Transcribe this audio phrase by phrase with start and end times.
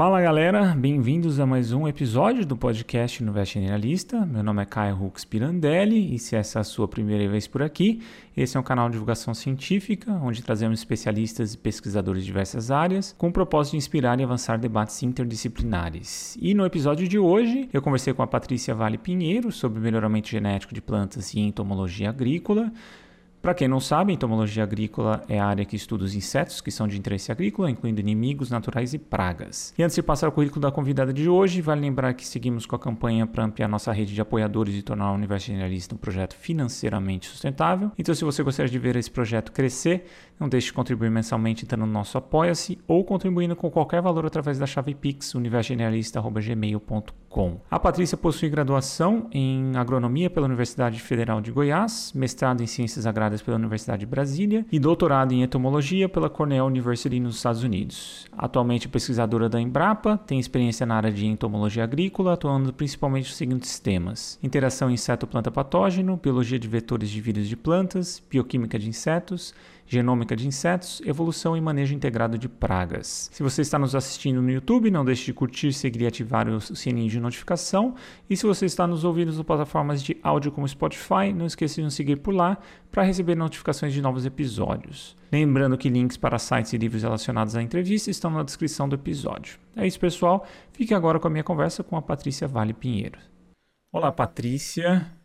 [0.00, 4.24] Fala galera, bem-vindos a mais um episódio do podcast Investe Generalista.
[4.24, 7.62] Meu nome é Caio Hux Pirandelli e se essa é a sua primeira vez por
[7.62, 8.00] aqui,
[8.34, 13.14] esse é um canal de divulgação científica onde trazemos especialistas e pesquisadores de diversas áreas
[13.18, 16.34] com o propósito de inspirar e avançar debates interdisciplinares.
[16.40, 20.72] E no episódio de hoje, eu conversei com a Patrícia Vale Pinheiro sobre melhoramento genético
[20.72, 22.72] de plantas e entomologia agrícola.
[23.42, 26.86] Para quem não sabe, entomologia agrícola é a área que estuda os insetos que são
[26.86, 29.72] de interesse agrícola, incluindo inimigos naturais e pragas.
[29.78, 32.76] E antes de passar o currículo da convidada de hoje, vale lembrar que seguimos com
[32.76, 36.34] a campanha para ampliar nossa rede de apoiadores e tornar a Universo Generalista um projeto
[36.34, 37.90] financeiramente sustentável.
[37.98, 40.04] Então, se você gostaria de ver esse projeto crescer,
[40.40, 44.58] não deixe de contribuir mensalmente entrando no nosso Apoia-se ou contribuindo com qualquer valor através
[44.58, 47.60] da chave Pix, universogeneralista.gmail.com.
[47.70, 53.42] A Patrícia possui graduação em Agronomia pela Universidade Federal de Goiás, mestrado em Ciências Agrárias
[53.42, 58.26] pela Universidade de Brasília e doutorado em entomologia pela Cornell University nos Estados Unidos.
[58.36, 63.78] Atualmente pesquisadora da Embrapa, tem experiência na área de entomologia agrícola, atuando principalmente nos seguintes
[63.78, 69.52] temas: interação inseto-planta-patógeno, biologia de vetores de vírus de plantas, bioquímica de insetos,
[69.90, 73.28] genômica de insetos, evolução e manejo integrado de pragas.
[73.32, 76.60] Se você está nos assistindo no YouTube, não deixe de curtir, seguir e ativar o
[76.60, 77.96] sininho de notificação.
[78.28, 81.82] E se você está nos ouvindo nas plataformas de áudio como Spotify, não esqueça de
[81.82, 82.56] nos seguir por lá
[82.92, 85.16] para receber notificações de novos episódios.
[85.32, 89.58] Lembrando que links para sites e livros relacionados à entrevista estão na descrição do episódio.
[89.74, 90.46] É isso, pessoal.
[90.72, 93.18] Fique agora com a minha conversa com a Patrícia Vale Pinheiro.
[93.92, 95.19] Olá, Patrícia.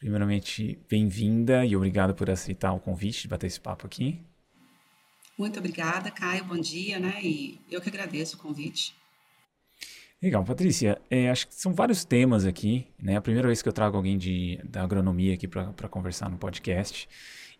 [0.00, 4.18] Primeiramente, bem-vinda e obrigado por aceitar o convite de bater esse papo aqui.
[5.38, 6.42] Muito obrigada, Caio.
[6.46, 7.20] Bom dia, né?
[7.22, 8.94] E eu que agradeço o convite.
[10.22, 10.98] Legal, Patrícia.
[11.10, 13.18] É, acho que são vários temas aqui, né?
[13.18, 17.06] A primeira vez que eu trago alguém de, da agronomia aqui para conversar no podcast.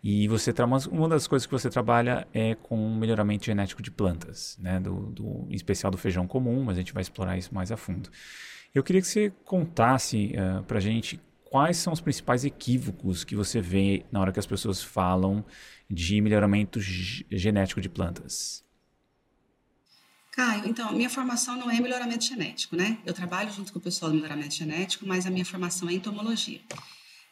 [0.03, 0.51] E você
[0.91, 4.79] uma das coisas que você trabalha é com melhoramento genético de plantas, né?
[4.79, 7.77] Do, do, em especial do feijão comum, mas a gente vai explorar isso mais a
[7.77, 8.09] fundo.
[8.73, 11.19] Eu queria que você contasse uh, eh, para a gente
[11.51, 15.45] quais são os principais equívocos que você vê na hora que as pessoas falam
[15.89, 18.63] de melhoramento genético de plantas?
[20.31, 22.97] Caio, então, minha formação não é melhoramento genético, né?
[23.05, 26.61] Eu trabalho junto com o pessoal do melhoramento genético, mas a minha formação é entomologia.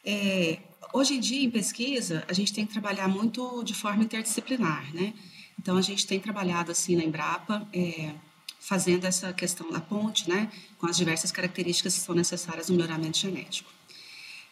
[0.04, 0.58] É,
[0.92, 5.14] hoje em dia, em pesquisa, a gente tem que trabalhar muito de forma interdisciplinar, né?
[5.58, 8.12] Então, a gente tem trabalhado, assim, na Embrapa, é,
[8.60, 10.52] fazendo essa questão da ponte, né?
[10.76, 13.79] Com as diversas características que são necessárias no melhoramento genético.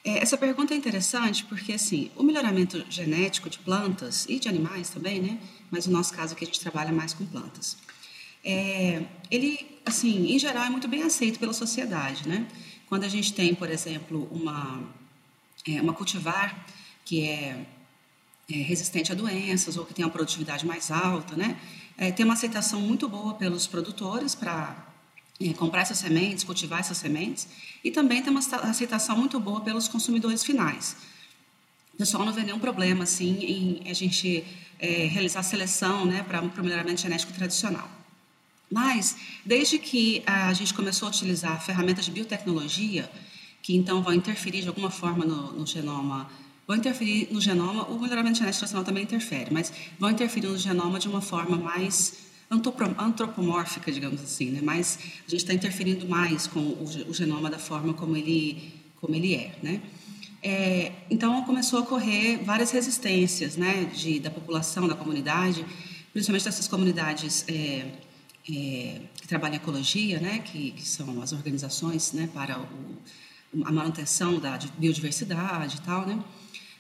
[0.08, 4.88] É, essa pergunta é interessante porque, assim, o melhoramento genético de plantas e de animais
[4.88, 5.38] também, né?
[5.70, 7.76] Mas no nosso caso aqui a gente trabalha mais com plantas.
[8.42, 12.48] É, ele, assim, em geral é muito bem aceito pela sociedade, né?
[12.86, 14.82] Quando a gente tem, por exemplo, uma,
[15.68, 16.66] é, uma cultivar
[17.04, 17.66] que é,
[18.50, 21.60] é, resistente a doenças ou que tem uma produtividade mais alta, né?
[21.98, 24.87] É, tem uma aceitação muito boa pelos produtores para
[25.40, 27.48] é, comprar essas sementes, cultivar essas sementes,
[27.82, 30.96] e também tem uma aceitação muito boa pelos consumidores finais.
[31.94, 34.44] O pessoal não vê nenhum problema assim em a gente
[34.78, 37.88] é, realizar seleção né, para o melhoramento genético tradicional.
[38.70, 43.10] Mas, desde que a gente começou a utilizar ferramentas de biotecnologia,
[43.62, 46.30] que então vão interferir de alguma forma no, no genoma,
[46.66, 50.98] vão interferir no genoma, o melhoramento genético tradicional também interfere, mas vão interferir no genoma
[50.98, 54.60] de uma forma mais antropomórfica, digamos assim, né?
[54.62, 59.34] Mas a gente está interferindo mais com o, genoma da forma como ele, como ele
[59.34, 59.82] é, né?
[60.42, 65.66] É, então começou a ocorrer várias resistências, né, de, da população, da comunidade,
[66.12, 67.86] principalmente dessas comunidades é,
[68.48, 74.38] é, que trabalham ecologia, né, que, que são as organizações, né, para o, a manutenção
[74.38, 76.22] da biodiversidade e tal, né?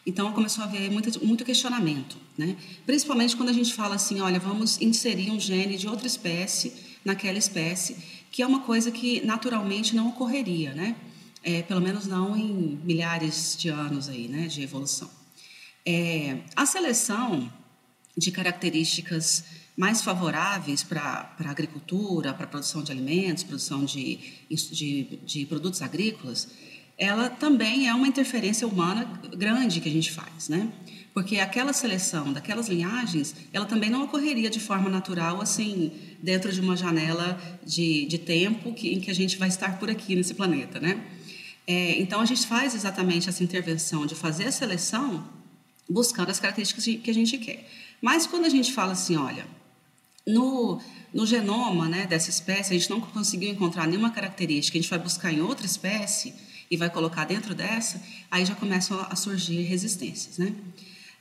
[0.08, 2.56] Então começou a haver muito, muito questionamento, né?
[2.86, 6.72] Principalmente quando a gente fala assim, olha, vamos inserir um gene de outra espécie
[7.04, 7.94] naquela espécie,
[8.32, 10.96] que é uma coisa que naturalmente não ocorreria, né?
[11.42, 15.10] É, pelo menos não em milhares de anos aí, né, de evolução.
[15.84, 17.52] É, a seleção
[18.16, 19.44] de características
[19.76, 24.18] mais favoráveis para a agricultura, para a produção de alimentos, produção de,
[24.50, 26.48] de, de produtos agrícolas,
[26.98, 29.04] ela também é uma interferência humana
[29.36, 30.68] grande que a gente faz, né?
[31.14, 35.92] Porque aquela seleção daquelas linhagens, ela também não ocorreria de forma natural, assim,
[36.22, 39.88] dentro de uma janela de, de tempo que, em que a gente vai estar por
[39.88, 41.04] aqui nesse planeta, né?
[41.66, 45.24] É, então, a gente faz exatamente essa intervenção de fazer a seleção
[45.88, 47.68] buscando as características que a gente quer.
[48.00, 49.46] Mas quando a gente fala assim, olha,
[50.26, 50.80] no,
[51.12, 54.98] no genoma né, dessa espécie, a gente não conseguiu encontrar nenhuma característica, a gente vai
[54.98, 56.34] buscar em outra espécie,
[56.70, 60.38] e vai colocar dentro dessa, aí já começam a surgir resistências.
[60.38, 60.54] Né?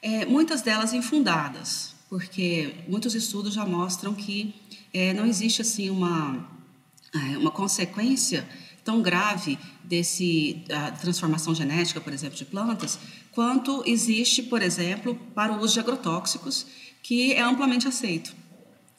[0.01, 4.53] É, muitas delas infundadas, porque muitos estudos já mostram que
[4.93, 6.47] é, não existe assim uma,
[7.13, 8.47] é, uma consequência
[8.83, 10.63] tão grave desse
[11.01, 12.97] transformação genética, por exemplo, de plantas,
[13.31, 16.65] quanto existe, por exemplo, para o uso de agrotóxicos,
[17.03, 18.33] que é amplamente aceito,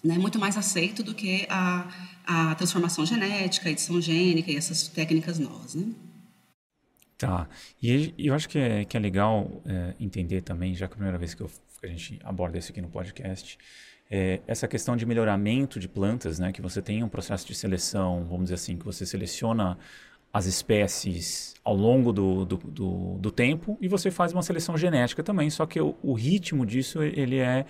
[0.05, 0.19] né?
[0.19, 1.89] Muito mais aceito do que a,
[2.27, 5.87] a transformação genética, edição gênica e essas técnicas novas, né?
[7.19, 7.49] Tá.
[7.83, 10.97] E eu acho que é, que é legal é, entender também, já que é a
[10.97, 11.51] primeira vez que, eu,
[11.81, 13.59] que a gente aborda isso aqui no podcast,
[14.09, 16.53] é, essa questão de melhoramento de plantas, né?
[16.53, 19.77] Que você tem um processo de seleção, vamos dizer assim, que você seleciona
[20.33, 25.23] as espécies ao longo do, do, do, do tempo e você faz uma seleção genética
[25.23, 27.67] também, só que o, o ritmo disso ele é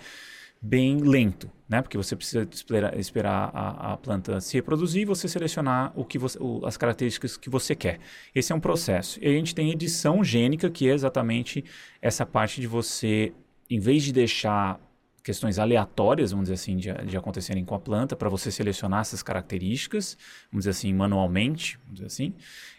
[0.61, 1.81] bem lento, né?
[1.81, 6.17] Porque você precisa esperar, esperar a, a, planta se reproduzir e você selecionar o que
[6.17, 7.99] você, o, as características que você quer.
[8.35, 9.19] Esse é um processo.
[9.21, 11.63] E a gente tem edição gênica, que é exatamente
[12.01, 13.31] essa parte de você,
[13.69, 14.79] em vez de deixar
[15.23, 19.21] questões aleatórias, vamos dizer assim, de, de acontecerem com a planta, para você selecionar essas
[19.21, 20.17] características,
[20.51, 22.33] vamos dizer assim, manualmente, vamos dizer assim,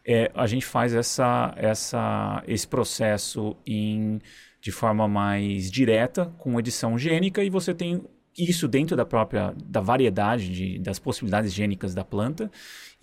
[0.05, 4.21] é, a gente faz essa, essa, esse processo em
[4.61, 8.03] de forma mais direta com edição gênica e você tem
[8.39, 12.51] isso dentro da própria da variedade de, das possibilidades gênicas da planta.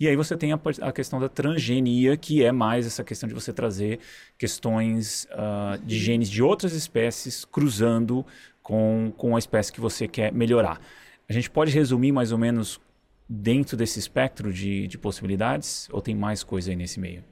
[0.00, 3.34] E aí você tem a, a, questão da transgenia que é mais essa questão de
[3.34, 3.98] você trazer
[4.38, 8.24] questões uh, de genes de outras espécies cruzando
[8.62, 10.80] com, com a espécie que você quer melhorar.
[11.28, 12.80] A gente pode resumir mais ou menos
[13.28, 15.88] dentro desse espectro de, de possibilidades?
[15.92, 17.22] Ou tem mais coisa aí nesse meio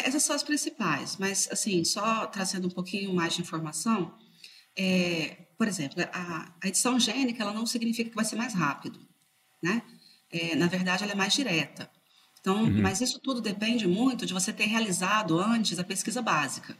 [0.00, 4.14] essas são as principais, mas assim, só trazendo um pouquinho mais de informação,
[4.76, 9.00] é, por exemplo, a, a, edição gênica ela não significa que vai ser mais rápido,
[9.62, 9.82] né?
[10.30, 11.90] É, na verdade, ela é mais direta.
[12.40, 12.82] Então, uhum.
[12.82, 16.76] mas isso tudo depende muito de você ter realizado antes a pesquisa básica.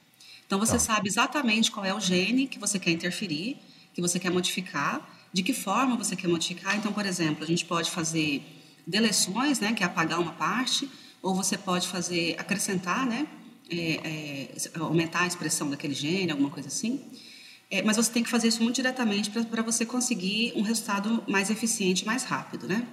[0.47, 0.79] Então, você tá.
[0.79, 3.59] sabe exatamente qual é o gene que você quer interferir,
[3.93, 6.77] que você quer modificar, de que forma você quer modificar.
[6.77, 8.43] Então, por exemplo, a gente pode fazer
[8.87, 10.89] deleções, né, que é apagar uma parte,
[11.23, 13.27] ou você pode fazer, acrescentar, né?
[13.71, 17.05] É, é, aumentar a expressão daquele gene, alguma coisa assim.
[17.71, 21.51] É, mas você tem que fazer isso muito diretamente para você conseguir um resultado mais
[21.51, 22.87] eficiente, mais rápido, né?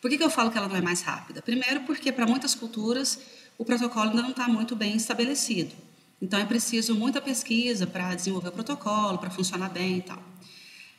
[0.00, 1.42] Por que, que eu falo que ela não é mais rápida?
[1.42, 3.18] Primeiro, porque para muitas culturas
[3.58, 5.74] o protocolo ainda não está muito bem estabelecido.
[6.20, 10.22] Então é preciso muita pesquisa para desenvolver o protocolo, para funcionar bem e tal.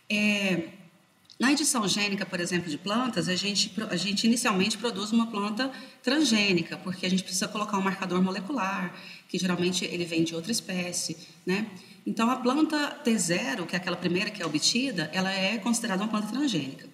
[0.09, 0.69] É,
[1.37, 5.69] na edição gênica, por exemplo, de plantas, a gente, a gente inicialmente produz uma planta
[6.01, 8.95] transgênica, porque a gente precisa colocar um marcador molecular,
[9.27, 11.67] que geralmente ele vem de outra espécie, né?
[12.07, 16.09] Então, a planta T0, que é aquela primeira que é obtida, ela é considerada uma
[16.09, 16.87] planta transgênica.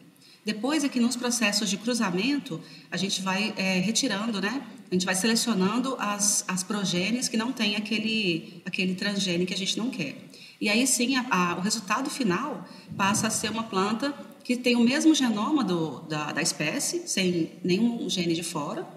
[0.44, 2.59] Depois é que nos processos de cruzamento,
[2.89, 4.65] a gente vai é, retirando, né?
[4.89, 9.57] A gente vai selecionando as, as progênies que não têm aquele, aquele transgênio que a
[9.57, 10.15] gente não quer.
[10.59, 12.67] E aí sim, a, a, o resultado final
[12.97, 17.51] passa a ser uma planta que tem o mesmo genoma do, da, da espécie, sem
[17.63, 18.88] nenhum gene de fora,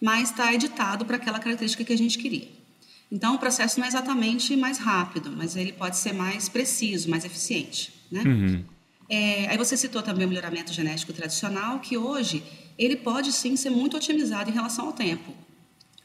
[0.00, 2.48] mas está editado para aquela característica que a gente queria.
[3.10, 7.24] Então, o processo não é exatamente mais rápido, mas ele pode ser mais preciso, mais
[7.24, 7.92] eficiente.
[8.10, 8.22] Né?
[8.22, 8.64] Uhum.
[9.08, 12.42] É, aí você citou também o melhoramento genético tradicional, que hoje
[12.76, 15.32] ele pode sim ser muito otimizado em relação ao tempo.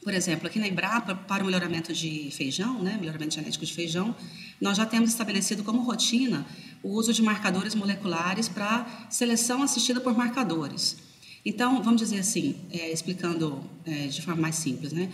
[0.02, 4.14] Por exemplo, aqui na Embrapa, para o melhoramento de feijão, né, melhoramento genético de feijão,
[4.60, 6.44] nós já temos estabelecido como rotina
[6.82, 10.96] o uso de marcadores moleculares para seleção assistida por marcadores.
[11.44, 15.08] Então, vamos dizer assim, é, explicando é, de forma mais simples, né?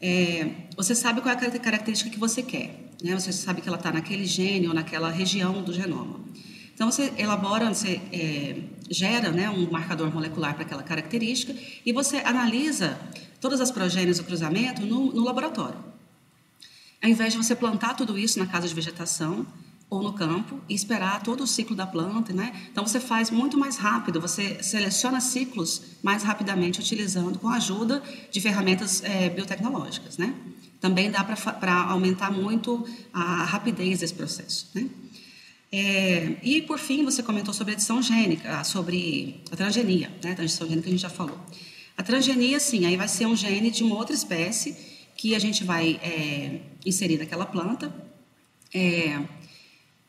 [0.00, 3.14] É, você sabe qual é a característica que você quer, né?
[3.14, 6.20] Você sabe que ela está naquele gene ou naquela região do genoma.
[6.74, 8.56] Então, você elabora, você é,
[8.90, 11.54] gera né, um marcador molecular para aquela característica
[11.84, 12.98] e você analisa
[13.40, 15.78] todas as progênios do cruzamento no, no laboratório.
[17.02, 19.46] Ao invés de você plantar tudo isso na casa de vegetação,
[19.90, 22.54] ou no campo e esperar todo o ciclo da planta, né?
[22.70, 28.00] Então você faz muito mais rápido, você seleciona ciclos mais rapidamente utilizando com a ajuda
[28.30, 30.32] de ferramentas é, biotecnológicas, né?
[30.80, 34.88] Também dá para aumentar muito a rapidez desse processo, né?
[35.72, 40.32] É, e por fim você comentou sobre a edição gênica, sobre a transgenia, né?
[40.32, 41.38] A transição gênica a gente já falou.
[42.00, 44.74] A transgenia, sim, aí vai ser um gene de uma outra espécie
[45.14, 47.94] que a gente vai é, inserir naquela planta.
[48.72, 49.20] É,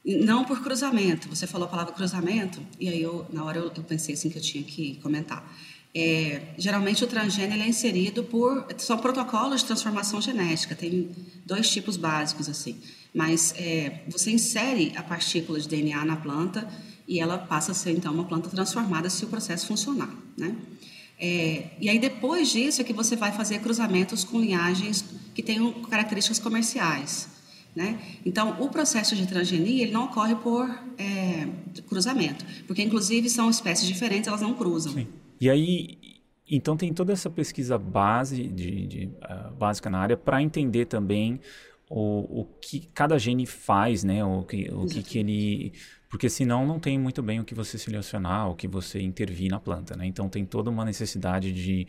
[0.05, 1.27] não por cruzamento.
[1.27, 4.37] Você falou a palavra cruzamento, e aí eu, na hora eu, eu pensei assim que
[4.37, 5.45] eu tinha que comentar.
[5.93, 11.11] É, geralmente o transgênio é inserido por são protocolos de transformação genética tem
[11.45, 12.79] dois tipos básicos assim
[13.13, 16.65] mas é, você insere a partícula de DNA na planta
[17.05, 20.55] e ela passa a ser então uma planta transformada se o processo funcionar né
[21.21, 25.71] é, e aí depois disso é que você vai fazer cruzamentos com linhagens que tenham
[25.83, 27.29] características comerciais
[27.75, 27.99] né?
[28.25, 31.47] Então, o processo de transgenia ele não ocorre por é,
[31.87, 34.93] cruzamento, porque inclusive são espécies diferentes, elas não cruzam.
[34.93, 35.07] Sim.
[35.39, 35.97] E aí,
[36.49, 41.39] então tem toda essa pesquisa base de, de uh, básica na área para entender também
[41.89, 44.23] o, o que cada gene faz, né?
[44.23, 45.73] O que, o que, que ele
[46.11, 49.61] porque senão não tem muito bem o que você selecionar, o que você intervir na
[49.61, 50.05] planta, né?
[50.05, 51.87] Então tem toda uma necessidade de,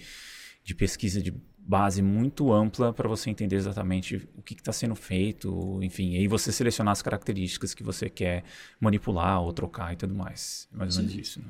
[0.63, 5.81] de pesquisa de base muito ampla para você entender exatamente o que está sendo feito,
[5.83, 8.45] enfim, e aí você selecionar as características que você quer
[8.81, 10.69] manipular ou trocar e tudo mais.
[10.73, 11.47] É mais ou menos isso, né?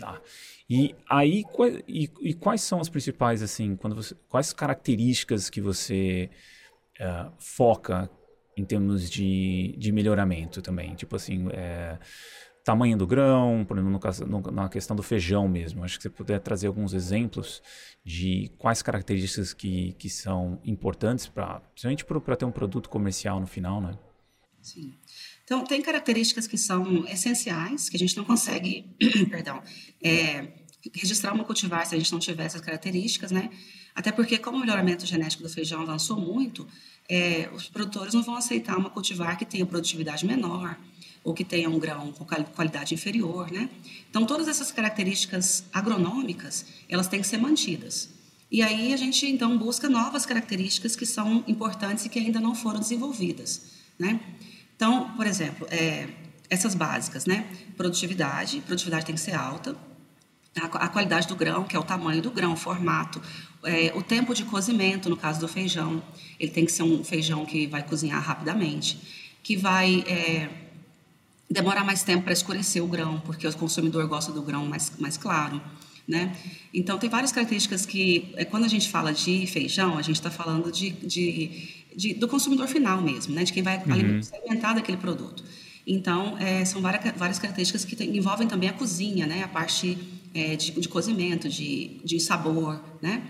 [0.00, 0.20] Tá.
[0.68, 1.44] E aí,
[1.86, 6.30] e, e, quais são as principais, assim, quando você, quais características que você
[6.98, 8.10] uh, foca
[8.56, 10.94] em termos de, de melhoramento também?
[10.94, 11.98] Tipo assim, é,
[12.66, 15.84] tamanho do grão, por exemplo, no caso, no, na questão do feijão mesmo.
[15.84, 17.62] Acho que você puder trazer alguns exemplos
[18.04, 23.46] de quais características que, que são importantes para, principalmente para ter um produto comercial no
[23.46, 23.96] final, né?
[24.60, 24.98] Sim.
[25.44, 28.96] Então, tem características que são essenciais, que a gente não consegue,
[29.30, 29.62] perdão,
[30.02, 30.48] é,
[30.92, 33.48] registrar uma cultivar se a gente não tiver essas características, né?
[33.94, 36.66] Até porque, como o melhoramento genético do feijão avançou muito,
[37.08, 40.76] é, os produtores não vão aceitar uma cultivar que tenha produtividade menor,
[41.26, 43.68] ou que tenha um grão com qualidade inferior, né?
[44.08, 48.10] Então, todas essas características agronômicas, elas têm que ser mantidas.
[48.48, 52.54] E aí a gente, então, busca novas características que são importantes e que ainda não
[52.54, 54.20] foram desenvolvidas, né?
[54.76, 56.08] Então, por exemplo, é,
[56.48, 57.44] essas básicas, né?
[57.76, 59.76] Produtividade, produtividade tem que ser alta,
[60.60, 63.20] a, a qualidade do grão, que é o tamanho do grão, o formato,
[63.66, 66.02] é, o tempo de cozimento, no caso do feijão,
[66.40, 68.98] ele tem que ser um feijão que vai cozinhar rapidamente,
[69.42, 70.04] que vai...
[70.06, 70.48] É,
[71.50, 75.16] demorar mais tempo para escurecer o grão, porque o consumidor gosta do grão mais, mais
[75.16, 75.60] claro.
[76.06, 76.36] Né?
[76.72, 80.30] Então, tem várias características que, é, quando a gente fala de feijão, a gente está
[80.30, 83.42] falando de, de, de, do consumidor final mesmo, né?
[83.42, 84.22] de quem vai uhum.
[84.22, 85.42] se alimentar daquele produto.
[85.84, 89.42] Então, é, são várias, várias características que tem, envolvem também a cozinha, né?
[89.42, 89.98] a parte
[90.32, 92.80] é, de, de cozimento, de, de sabor.
[93.02, 93.22] Né?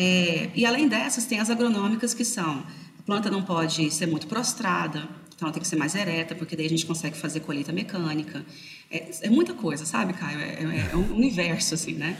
[0.00, 2.64] É, e além dessas, tem as agronômicas que são
[2.96, 6.54] a planta não pode ser muito prostrada, então ela tem que ser mais ereta, porque
[6.54, 8.46] daí a gente consegue fazer colheita mecânica.
[8.88, 10.38] É, é muita coisa, sabe, Caio?
[10.38, 12.16] É, é, é um universo, assim, né?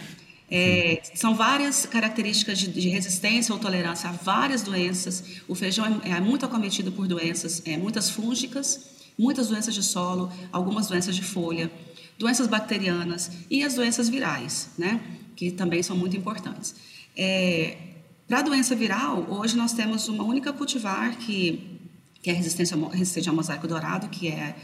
[0.50, 5.22] É, são várias características de, de, resistência ou tolerância a várias doenças.
[5.46, 8.80] O feijão é, é muito acometido por doenças, é, muitas fúngicas,
[9.16, 11.70] muitas doenças de solo, algumas doenças de folha,
[12.18, 15.00] doenças bacterianas e as doenças virais, né?
[15.36, 16.74] Que também são muito importantes.
[17.18, 17.76] É,
[18.26, 21.78] Para a doença viral, hoje nós temos uma única cultivar que
[22.22, 24.54] que é resistência resistente ao mosaico dourado, que é,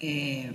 [0.00, 0.52] é,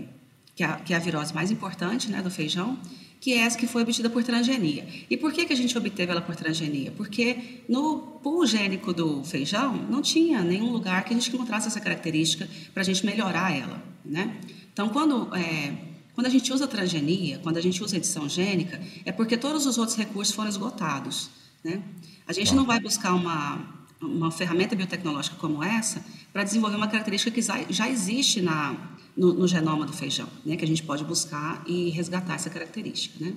[0.55, 2.77] que, é a, que é a virose mais importante né, do feijão,
[3.19, 4.87] que é essa que foi obtida por transgenia.
[5.09, 6.91] E por que, que a gente obteve ela por transgenia?
[6.91, 11.79] Porque no pool gênico do feijão não tinha nenhum lugar que a gente encontrasse essa
[11.79, 13.81] característica para a gente melhorar ela.
[14.05, 14.37] Né?
[14.71, 15.73] Então, quando, é,
[16.13, 19.77] quando a gente usa transgenia, quando a gente usa edição gênica, é porque todos os
[19.77, 21.29] outros recursos foram esgotados.
[21.63, 21.81] Né?
[22.27, 23.59] A gente não vai buscar uma,
[24.01, 27.41] uma ferramenta biotecnológica como essa para desenvolver uma característica que
[27.73, 28.75] já existe na,
[29.15, 33.23] no, no, genoma do feijão, né, que a gente pode buscar e resgatar essa característica.
[33.23, 33.33] Né?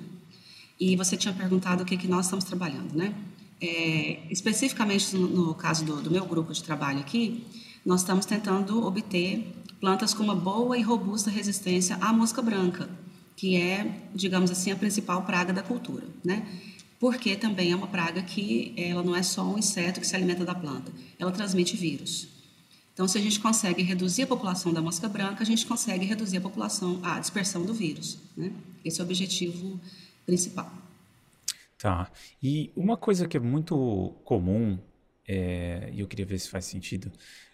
[0.78, 2.94] E você tinha perguntado o que, que nós estamos trabalhando.
[2.94, 3.14] Né?
[3.60, 7.44] É, especificamente no, no caso do, do, meu grupo de trabalho aqui,
[7.84, 12.88] nós estamos tentando obter plantas com uma boa e robusta resistência à mosca branca,
[13.36, 16.04] que é, digamos assim, a principal praga da cultura.
[16.24, 16.46] Né?
[17.02, 20.44] Porque também é uma praga que ela não é só um inseto que se alimenta
[20.44, 22.28] da planta, ela transmite vírus.
[22.94, 26.36] Então, se a gente consegue reduzir a população da mosca branca, a gente consegue reduzir
[26.36, 28.20] a população, a dispersão do vírus.
[28.36, 28.52] Né?
[28.84, 29.80] Esse é o objetivo
[30.24, 30.72] principal.
[31.76, 32.08] Tá.
[32.40, 34.78] E uma coisa que é muito comum,
[35.26, 37.10] é, e eu queria ver se faz sentido,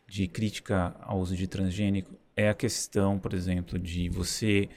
[0.07, 4.69] de crítica ao uso de transgênico, é a questão, por exemplo, de você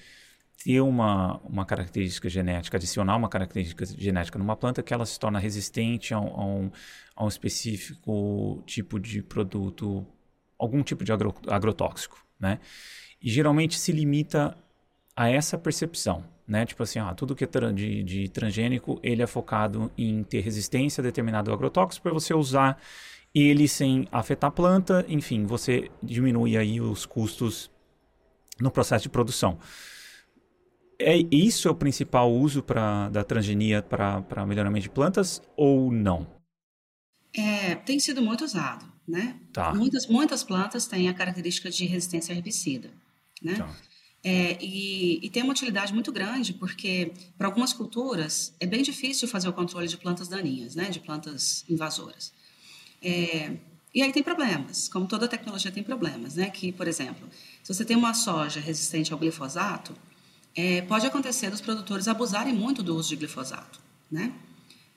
[0.63, 5.39] ter uma, uma característica genética, adicionar uma característica genética numa planta que ela se torna
[5.39, 6.71] resistente a, a, um,
[7.15, 10.05] a um específico tipo de produto
[10.61, 12.59] algum tipo de agro, agrotóxico, né?
[13.19, 14.55] E geralmente se limita
[15.15, 16.65] a essa percepção, né?
[16.67, 21.01] Tipo assim, ah, tudo que é de, de transgênico, ele é focado em ter resistência
[21.01, 22.79] a determinado agrotóxico para você usar
[23.33, 27.71] ele sem afetar a planta, enfim, você diminui aí os custos
[28.59, 29.57] no processo de produção.
[31.01, 36.27] É isso é o principal uso pra, da transgenia para melhoramento de plantas ou não?
[37.33, 39.35] É, tem sido muito usado né?
[39.51, 39.73] Tá.
[39.73, 42.89] Muitas, muitas plantas têm a característica de resistência a herbicida,
[43.41, 43.55] né?
[43.55, 43.75] Tá.
[44.23, 49.27] É, e, e, tem uma utilidade muito grande porque para algumas culturas é bem difícil
[49.27, 50.89] fazer o controle de plantas daninhas, né?
[50.89, 52.31] De plantas invasoras.
[53.01, 53.57] É,
[53.93, 56.49] e aí tem problemas, como toda tecnologia tem problemas, né?
[56.51, 57.27] Que, por exemplo,
[57.63, 59.93] se você tem uma soja resistente ao glifosato,
[60.55, 63.79] é, pode acontecer dos produtores abusarem muito do uso de glifosato,
[64.11, 64.33] né?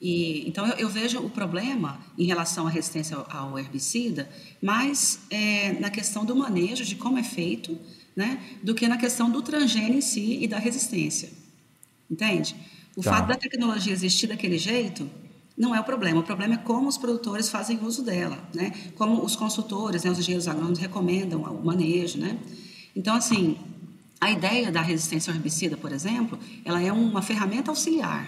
[0.01, 4.29] E, então, eu, eu, vejo o problema em relação à resistência ao, ao herbicida
[4.61, 7.79] mais é, na questão do manejo, de como é feito,
[8.15, 11.31] né, do que na questão do transgênio em si e da resistência.
[12.11, 12.55] Entende?
[12.97, 13.13] O tá.
[13.13, 15.09] fato da tecnologia existir daquele jeito
[15.57, 16.21] não é o problema.
[16.21, 18.73] O problema é como os produtores fazem uso dela, né?
[18.97, 22.39] Como os consultores, né, os engenheiros agrônomos recomendam o manejo, né?
[22.95, 23.57] Então, assim,
[24.25, 28.27] a ideia da resistência ao herbicida, por exemplo, ela é uma ferramenta auxiliar.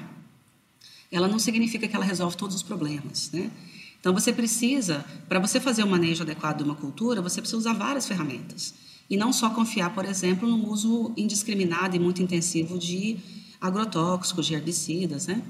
[1.10, 3.50] Ela não significa que ela resolve todos os problemas, né?
[3.98, 7.72] Então, você precisa, para você fazer o manejo adequado de uma cultura, você precisa usar
[7.72, 8.74] várias ferramentas.
[9.08, 13.16] E não só confiar, por exemplo, no uso indiscriminado e muito intensivo de
[13.58, 15.42] agrotóxicos, de herbicidas, né?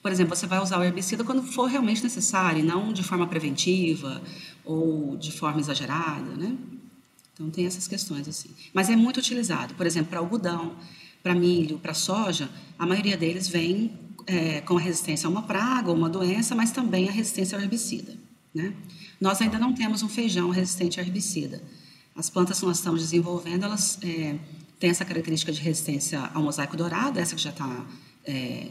[0.00, 4.22] Por exemplo, você vai usar o herbicida quando for realmente necessário, não de forma preventiva
[4.64, 6.56] ou de forma exagerada, né?
[7.40, 8.50] Então tem essas questões assim.
[8.74, 10.76] Mas é muito utilizado, por exemplo, para algodão,
[11.22, 15.88] para milho, para soja, a maioria deles vem é, com a resistência a uma praga
[15.88, 18.14] ou uma doença, mas também a resistência ao herbicida,
[18.54, 18.74] né?
[19.18, 21.62] Nós ainda não temos um feijão resistente a herbicida.
[22.14, 24.38] As plantas que nós estamos desenvolvendo, elas é,
[24.78, 27.86] têm essa característica de resistência ao mosaico dourado, essa que já está
[28.26, 28.68] é,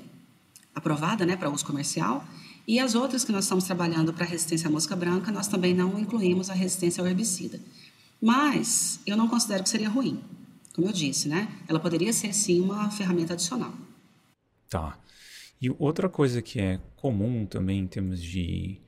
[0.75, 2.23] aprovada né, para uso comercial.
[2.67, 5.99] E as outras que nós estamos trabalhando para resistência à mosca branca, nós também não
[5.99, 7.59] incluímos a resistência ao herbicida.
[8.21, 10.21] Mas eu não considero que seria ruim,
[10.73, 11.47] como eu disse, né?
[11.67, 13.73] Ela poderia ser sim uma ferramenta adicional.
[14.69, 14.97] Tá.
[15.61, 18.79] E outra coisa que é comum também em termos de,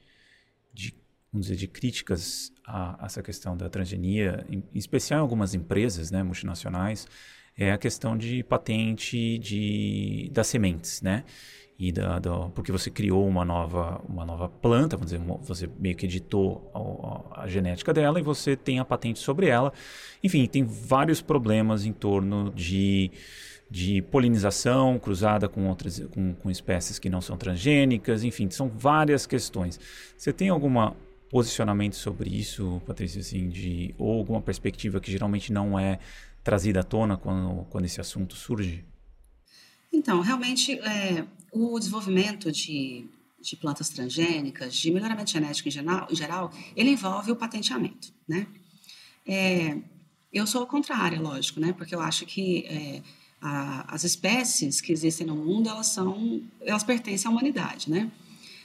[0.74, 0.94] de
[1.32, 6.12] vamos dizer, de críticas a, essa questão da transgenia, em, em especial em algumas empresas
[6.12, 7.08] né, multinacionais,
[7.58, 11.26] é a questão de patente de, das sementes, né?
[11.82, 15.96] E da, da, porque você criou uma nova, uma nova planta, vamos dizer, você meio
[15.96, 16.70] que editou
[17.34, 19.74] a, a, genética dela e você tem a patente sobre ela.
[20.24, 23.10] Enfim, tem vários problemas em torno de,
[23.68, 29.26] de polinização cruzada com outras com, com espécies que não são transgênicas, enfim, são várias
[29.26, 29.80] questões.
[30.16, 30.96] Você tem alguma
[31.32, 35.98] posicionamento sobre isso, Patrícia, assim, de, ou alguma perspectiva que geralmente não é
[36.44, 38.86] trazida à tona quando, quando esse assunto surge?
[39.92, 43.06] Então, realmente, é, o desenvolvimento de,
[43.42, 48.48] de plantas transgênicas, de melhoramento genético em geral, em geral ele envolve o patenteamento, né?
[49.26, 49.78] É,
[50.32, 51.74] eu sou contrária, lógico, né?
[51.74, 53.02] Porque eu acho que é,
[53.42, 58.10] a, as espécies que existem no mundo, elas são, elas pertencem à humanidade, né?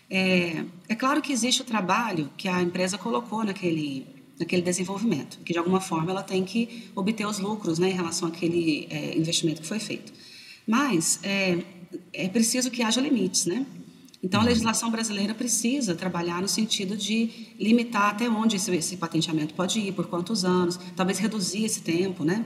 [0.08, 4.06] É, é claro que existe o trabalho que a empresa colocou naquele
[4.38, 8.28] naquele desenvolvimento, que de alguma forma ela tem que obter os lucros, né, em relação
[8.28, 10.12] àquele é, investimento que foi feito.
[10.66, 11.62] Mas é,
[12.12, 13.64] é preciso que haja limites, né?
[14.22, 14.48] Então, a uhum.
[14.48, 19.92] legislação brasileira precisa trabalhar no sentido de limitar até onde esse, esse patenteamento pode ir,
[19.92, 22.44] por quantos anos, talvez reduzir esse tempo, né?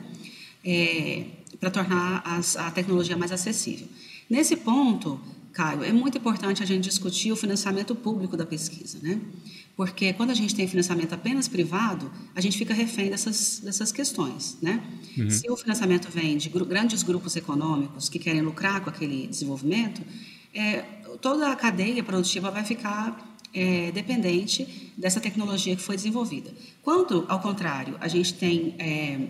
[0.63, 1.25] É,
[1.59, 3.87] para tornar as, a tecnologia mais acessível.
[4.29, 5.19] Nesse ponto,
[5.53, 9.21] Caio, é muito importante a gente discutir o financiamento público da pesquisa, né?
[9.77, 14.59] Porque quando a gente tem financiamento apenas privado, a gente fica refém dessas, dessas questões,
[14.61, 14.83] né?
[15.17, 15.31] Uhum.
[15.31, 20.03] Se o financiamento vem de gru grandes grupos econômicos que querem lucrar com aquele desenvolvimento,
[20.53, 20.83] é,
[21.21, 26.53] toda a cadeia produtiva vai ficar é, dependente dessa tecnologia que foi desenvolvida.
[26.83, 29.29] Quando, ao contrário, a gente tem é,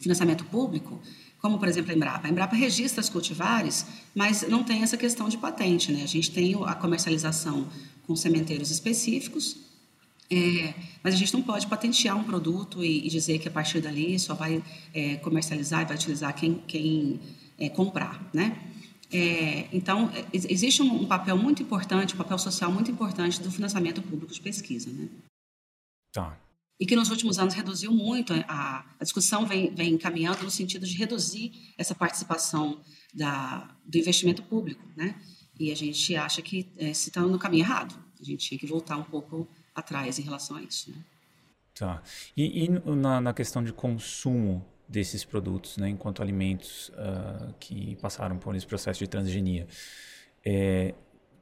[0.00, 1.00] financiamento público,
[1.40, 2.26] como por exemplo a Embrapa.
[2.26, 5.92] A Embrapa registra as cultivares, mas não tem essa questão de patente.
[5.92, 6.02] Né?
[6.02, 7.68] A gente tem a comercialização
[8.06, 9.56] com sementeiros específicos,
[10.30, 13.80] é, mas a gente não pode patentear um produto e, e, dizer que a partir
[13.80, 14.62] dali só vai
[14.92, 17.18] é, comercializar e vai utilizar quem, quem
[17.58, 18.74] é, comprar, né?
[19.10, 23.50] É, então, é, existe um, um, papel muito importante, um papel social muito importante do
[23.50, 25.08] financiamento público de pesquisa, né?
[26.12, 26.38] Tá.
[26.78, 30.86] E que nos últimos anos reduziu muito, a, a discussão vem, vem caminhando no sentido
[30.86, 32.80] de reduzir essa participação
[33.14, 35.14] da, do investimento público, né?
[35.58, 37.98] E a gente acha que é, se está no caminho errado.
[38.20, 40.90] A gente tinha que voltar um pouco atrás em relação a isso.
[40.90, 40.96] Né?
[41.74, 42.02] Tá.
[42.36, 48.38] E, e na, na, questão de consumo desses produtos, né, enquanto alimentos uh, que passaram
[48.38, 49.68] por esse processo de transgenia,
[50.44, 50.94] é,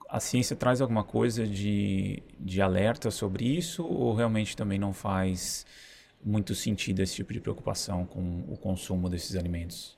[0.08, 5.64] a ciência traz alguma coisa de, de alerta sobre isso ou realmente também não faz
[6.24, 9.96] muito sentido esse tipo de preocupação com o consumo desses alimentos?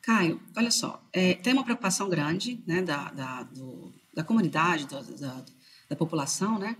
[0.00, 5.00] Caio, olha só, é, tem uma preocupação grande né, da, da, do, da comunidade, da,
[5.00, 5.44] da,
[5.88, 6.76] da população, né,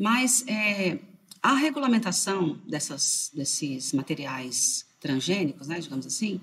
[0.00, 0.98] mas é,
[1.42, 6.40] a regulamentação dessas, desses materiais transgênicos, né, digamos assim,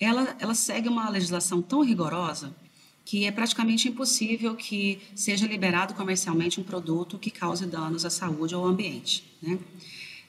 [0.00, 2.56] ela, ela segue uma legislação tão rigorosa
[3.04, 8.54] que é praticamente impossível que seja liberado comercialmente um produto que cause danos à saúde
[8.54, 9.22] ou ao ambiente.
[9.42, 9.58] Né?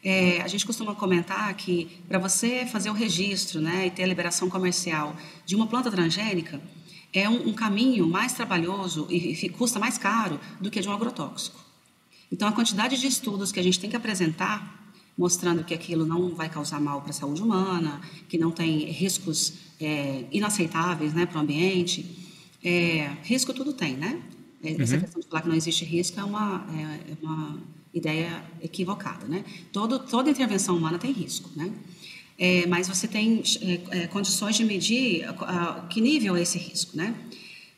[0.03, 4.07] É, a gente costuma comentar que para você fazer o registro né, e ter a
[4.07, 6.61] liberação comercial de uma planta transgênica,
[7.13, 10.91] é um, um caminho mais trabalhoso e, e custa mais caro do que de um
[10.91, 11.64] agrotóxico.
[12.31, 14.85] Então, a quantidade de estudos que a gente tem que apresentar
[15.17, 19.53] mostrando que aquilo não vai causar mal para a saúde humana, que não tem riscos
[19.79, 22.05] é, inaceitáveis né, para o ambiente.
[22.63, 24.21] É, risco tudo tem, né?
[24.63, 25.01] É, essa uhum.
[25.01, 27.59] questão de falar que não existe risco é uma, é, é uma
[27.93, 29.45] ideia equivocada, né?
[29.71, 31.71] Todo, toda intervenção humana tem risco, né?
[32.37, 33.41] É, mas você tem
[34.11, 37.15] condições de medir a, a, que nível é esse risco, né?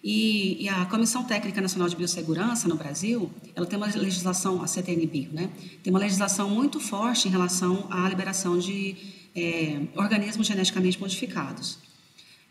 [0.04, 4.68] E, e, a Comissão Técnica Nacional de Biossegurança no Brasil, ela tem uma legislação, a
[4.68, 5.50] CTNBio, né?
[5.84, 8.96] Tem uma legislação muito forte em relação à liberação de
[9.36, 11.80] é, organismos geneticamente modificados,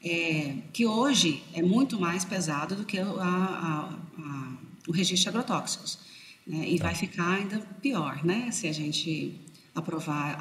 [0.04, 4.56] é, que hoje é muito mais pesado do que a, a, a,
[4.88, 5.98] o registro de agrotóxicos.
[6.46, 6.68] Né?
[6.68, 8.50] E vai ficar ainda pior, né?
[8.50, 9.40] Se a gente
[9.74, 10.38] aprovar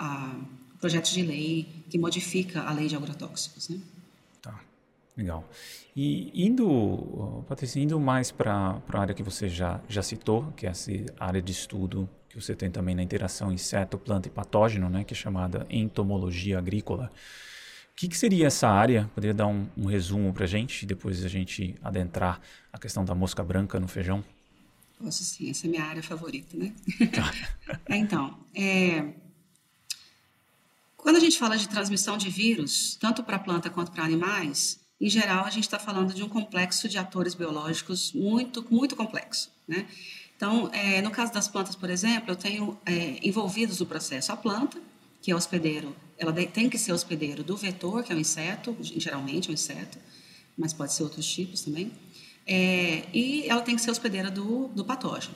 [0.74, 3.80] o projeto de lei que modifica a lei de agrotóxicos, né?
[5.18, 5.48] Legal.
[5.96, 10.70] E indo, Patrícia, indo mais para a área que você já, já citou, que é
[10.70, 15.06] essa área de estudo que você tem também na interação inseto, planta e patógeno, né,
[15.06, 17.10] que é chamada entomologia agrícola.
[17.94, 19.10] O que, que seria essa área?
[19.16, 22.42] Poderia dar um, um resumo para a gente e depois a gente adentrar
[22.74, 24.22] a questão da mosca branca no feijão?
[25.00, 26.74] Posso sim, essa é a minha área favorita, né?
[27.14, 27.80] Tá.
[27.96, 29.14] então, é,
[30.98, 35.10] quando a gente fala de transmissão de vírus, tanto para planta quanto para animais, em
[35.10, 39.52] geral, a gente está falando de um complexo de atores biológicos muito, muito complexo.
[39.68, 39.88] Né?
[40.36, 44.38] Então, é, no caso das plantas, por exemplo, eu tenho é, envolvidos no processo a
[44.38, 44.82] planta,
[45.22, 49.50] que é hospedeiro, ela tem que ser hospedeiro do vetor, que é o inseto, geralmente
[49.50, 49.98] é um inseto,
[50.58, 51.92] mas pode ser outros tipos também,
[52.46, 55.36] é, e ela tem que ser hospedeira do, do patógeno.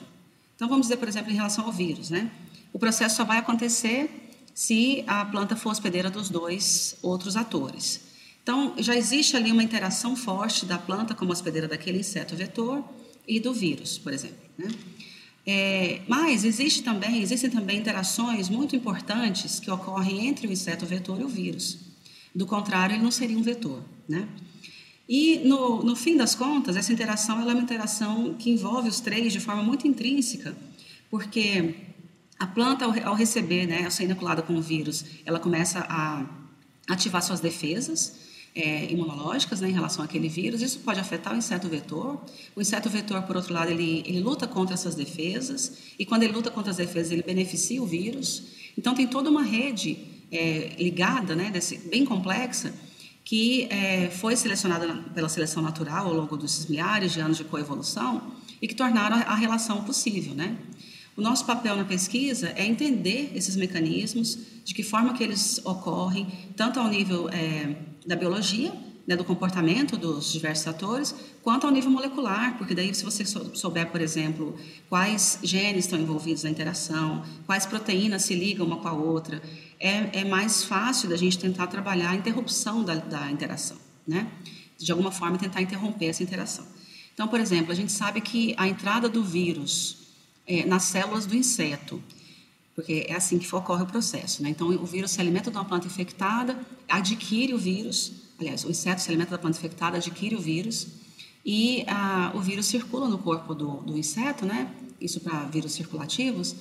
[0.54, 2.30] Então, vamos dizer, por exemplo, em relação ao vírus, né?
[2.72, 4.08] O processo só vai acontecer
[4.54, 8.09] se a planta for hospedeira dos dois outros atores.
[8.42, 12.82] Então, já existe ali uma interação forte da planta como hospedeira daquele inseto vetor
[13.26, 14.38] e do vírus, por exemplo.
[14.58, 14.68] Né?
[15.46, 21.20] É, mas existe também, existem também interações muito importantes que ocorrem entre o inseto vetor
[21.20, 21.78] e o vírus.
[22.34, 23.82] Do contrário, ele não seria um vetor.
[24.08, 24.28] Né?
[25.08, 29.32] E, no, no fim das contas, essa interação é uma interação que envolve os três
[29.32, 30.56] de forma muito intrínseca,
[31.10, 31.74] porque
[32.38, 36.24] a planta, ao, ao receber, né, ao ser inoculada com o vírus, ela começa a
[36.88, 38.29] ativar suas defesas,
[38.60, 40.60] é, imunológicas né, em relação àquele vírus.
[40.60, 42.20] Isso pode afetar o inseto vetor.
[42.54, 46.32] O inseto vetor, por outro lado, ele, ele luta contra essas defesas, e quando ele
[46.32, 48.42] luta contra as defesas, ele beneficia o vírus.
[48.76, 49.98] Então, tem toda uma rede
[50.30, 52.72] é, ligada, né, desse, bem complexa,
[53.24, 58.32] que é, foi selecionada pela seleção natural ao longo desses milhares de anos de coevolução
[58.60, 60.34] e que tornaram a, relação possível.
[60.34, 60.56] Né?
[61.16, 66.26] O nosso papel na pesquisa é entender esses mecanismos, de que forma que eles ocorrem,
[66.56, 68.72] tanto ao nível é, da biologia,
[69.06, 73.90] né, do comportamento dos diversos atores, quanto ao nível molecular, porque daí se você souber,
[73.90, 74.56] por exemplo,
[74.88, 79.42] quais genes estão envolvidos na interação, quais proteínas se ligam uma com a outra,
[79.78, 84.30] é, é mais fácil da gente tentar trabalhar a interrupção da, da interação, né?
[84.78, 86.64] De alguma forma tentar interromper essa interação.
[87.12, 89.98] Então, por exemplo, a gente sabe que a entrada do vírus
[90.46, 92.02] é, nas células do inseto
[92.80, 94.42] porque é assim que ocorre o processo.
[94.42, 94.48] Né?
[94.48, 99.02] Então, o vírus se alimenta de uma planta infectada, adquire o vírus, aliás, o inseto
[99.02, 100.86] se alimenta da planta infectada, adquire o vírus,
[101.44, 104.74] e ah, o vírus circula no corpo do, do inseto, né?
[104.98, 106.56] isso para vírus circulativos,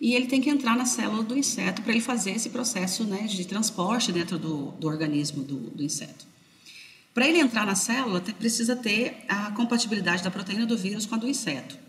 [0.00, 3.22] e ele tem que entrar na célula do inseto para ele fazer esse processo né,
[3.22, 6.24] de transporte dentro do, do organismo do, do inseto.
[7.12, 11.18] Para ele entrar na célula, precisa ter a compatibilidade da proteína do vírus com a
[11.18, 11.83] do inseto.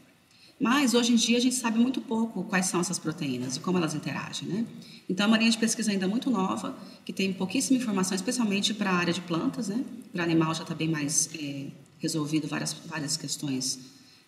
[0.60, 3.78] Mas hoje em dia a gente sabe muito pouco quais são essas proteínas e como
[3.78, 4.66] elas interagem, né?
[5.10, 8.90] Então é uma linha de pesquisa ainda muito nova, que tem pouquíssima informação, especialmente para
[8.90, 9.84] a área de plantas, né?
[10.14, 11.68] Para animal já está bem mais é,
[12.00, 13.80] resolvido várias várias questões.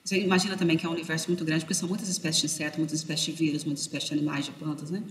[0.03, 2.77] Você imagina também que é um universo muito grande, porque são muitas espécies de insetos,
[2.77, 5.01] muitas espécies de vírus, muitas espécies de animais, de plantas, né?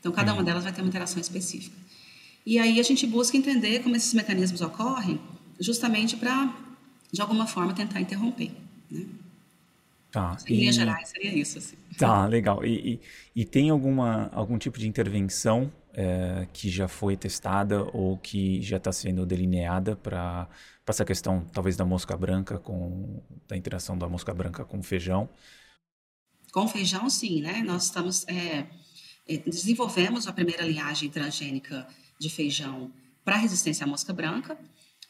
[0.00, 0.44] Então cada uma uhum.
[0.44, 1.76] delas vai ter uma interação específica.
[2.46, 5.20] E aí a gente busca entender como esses mecanismos ocorrem,
[5.60, 6.52] justamente para
[7.12, 8.50] de alguma forma tentar interromper,
[8.90, 9.04] né?
[10.12, 10.36] Tá.
[10.46, 11.58] Em linhas gerais, seria isso.
[11.58, 11.76] Assim.
[11.98, 12.64] Tá, legal.
[12.64, 13.00] E,
[13.34, 18.60] e, e, tem alguma, algum tipo de intervenção é, que já foi testada ou que
[18.60, 20.46] já está sendo delineada para
[20.86, 25.28] essa questão, talvez, da mosca branca, com da interação da mosca branca com o feijão?
[26.52, 27.62] Com feijão, sim, né?
[27.64, 28.26] Nós estamos...
[28.28, 28.66] É
[29.46, 31.86] desenvolvemos a primeira linhagem transgênica
[32.18, 32.92] de feijão
[33.24, 34.58] para resistência à mosca branca,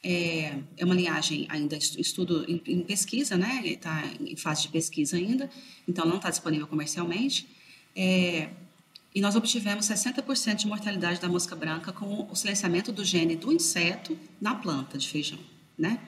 [0.02, 3.62] é, é uma linhagem ainda estudo em, em pesquisa, né?
[3.64, 5.48] Está em fase de pesquisa ainda,
[5.86, 7.48] então não está disponível comercialmente.
[7.94, 8.48] É,
[9.14, 13.52] e nós obtivemos 60% de mortalidade da mosca branca com o silenciamento do gene do
[13.52, 15.38] inseto na planta de feijão,
[15.78, 16.00] né?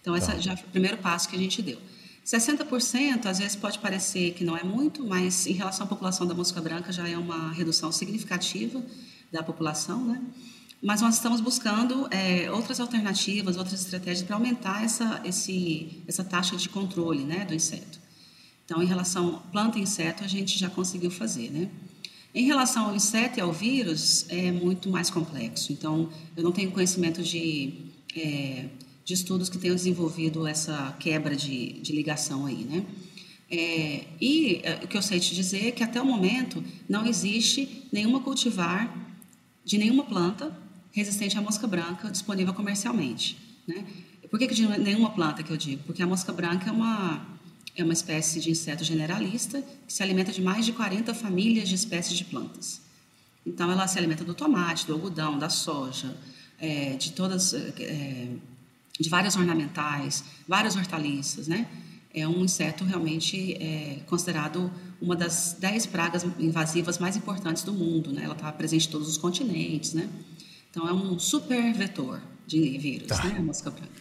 [0.00, 0.38] Então, esse tá.
[0.38, 1.78] já foi o primeiro passo que a gente deu.
[2.24, 6.34] 60% às vezes pode parecer que não é muito, mas em relação à população da
[6.34, 8.84] mosca branca já é uma redução significativa
[9.32, 10.22] da população, né?
[10.82, 16.56] Mas nós estamos buscando é, outras alternativas, outras estratégias para aumentar essa, esse, essa taxa
[16.56, 18.00] de controle né, do inseto.
[18.64, 21.68] Então, em relação planta e inseto, a gente já conseguiu fazer, né?
[22.34, 25.72] Em relação ao inseto e ao vírus, é muito mais complexo.
[25.72, 27.74] Então, eu não tenho conhecimento de,
[28.16, 28.64] é,
[29.04, 32.84] de estudos que tenham desenvolvido essa quebra de, de ligação aí, né?
[33.50, 37.06] É, e é, o que eu sei te dizer é que até o momento não
[37.06, 38.90] existe nenhuma cultivar
[39.62, 40.61] de nenhuma planta
[40.92, 43.36] resistente à mosca branca disponível comercialmente.
[43.66, 43.84] Né?
[44.30, 45.82] Por que, que de nenhuma planta que eu digo?
[45.84, 47.26] Porque a mosca branca é uma,
[47.76, 51.74] é uma espécie de inseto generalista que se alimenta de mais de 40 famílias de
[51.74, 52.80] espécies de plantas.
[53.44, 56.16] Então, ela se alimenta do tomate, do algodão, da soja,
[56.58, 58.28] é, de todas, é,
[58.98, 61.66] de várias ornamentais, várias hortaliças, né?
[62.14, 68.12] É um inseto realmente é, considerado uma das dez pragas invasivas mais importantes do mundo,
[68.12, 68.22] né?
[68.24, 70.08] Ela está presente em todos os continentes, né?
[70.72, 73.22] Então, é um super vetor de vírus, tá.
[73.24, 73.92] né, a mosca branca.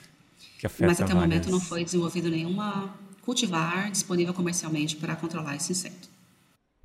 [0.80, 6.10] Mas até o momento não foi desenvolvido nenhuma cultivar disponível comercialmente para controlar esse inseto.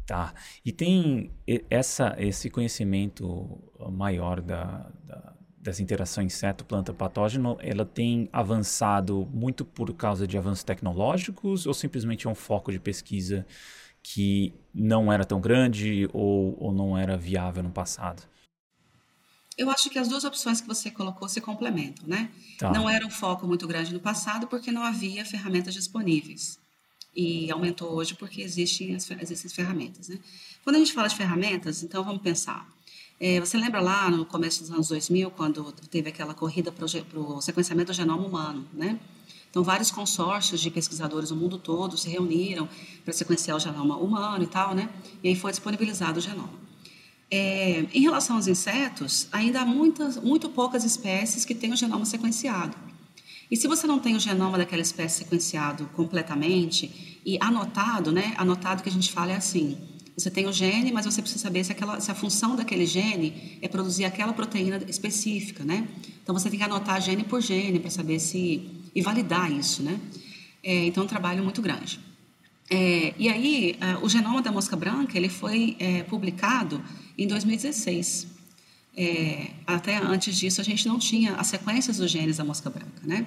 [0.05, 0.35] Tá.
[0.64, 1.31] E tem
[1.70, 10.27] essa, esse conhecimento maior da, da, dessa interação inseto-planta-patógeno, ela tem avançado muito por causa
[10.27, 13.46] de avanços tecnológicos ou simplesmente é um foco de pesquisa
[14.03, 18.22] que não era tão grande ou, ou não era viável no passado?
[19.57, 22.31] Eu acho que as duas opções que você colocou se complementam, né?
[22.59, 22.71] Tá.
[22.73, 26.59] Não era um foco muito grande no passado porque não havia ferramentas disponíveis.
[27.14, 30.19] E aumentou hoje porque existem as, existem as ferramentas, né?
[30.62, 32.69] Quando a gente fala de ferramentas, então vamos pensar.
[33.19, 37.40] É, você lembra lá no começo dos anos 2000, quando teve aquela corrida para o
[37.40, 39.01] sequenciamento do genoma humano, né?
[39.49, 42.69] Então, vários consórcios de pesquisadores no mundo todo se reuniram
[43.03, 44.90] para sequenciar o genoma humano e tal, né?
[45.23, 46.65] E aí foi disponibilizado o genoma.
[47.31, 52.05] É, em relação aos insetos, ainda há muitas, muito poucas espécies que têm o genoma
[52.05, 52.77] sequenciado.
[53.51, 58.35] E se você não tem o genoma daquela espécie sequenciado completamente e anotado, né?
[58.37, 59.77] Anotado que a gente fala é assim:
[60.17, 63.59] você tem o gene, mas você precisa saber se, aquela, se a função daquele gene
[63.61, 65.87] é produzir aquela proteína específica, né?
[66.23, 70.01] Então você tem que anotar gene por gene para saber se e validar isso, né?
[70.62, 72.01] É, então é um trabalho muito grande.
[72.69, 76.83] É, e aí, uh, o genoma da mosca branca ele foi é, publicado
[77.16, 78.26] em 2016.
[78.96, 83.02] É, até antes disso, a gente não tinha as sequências dos genes da mosca branca,
[83.02, 83.26] né?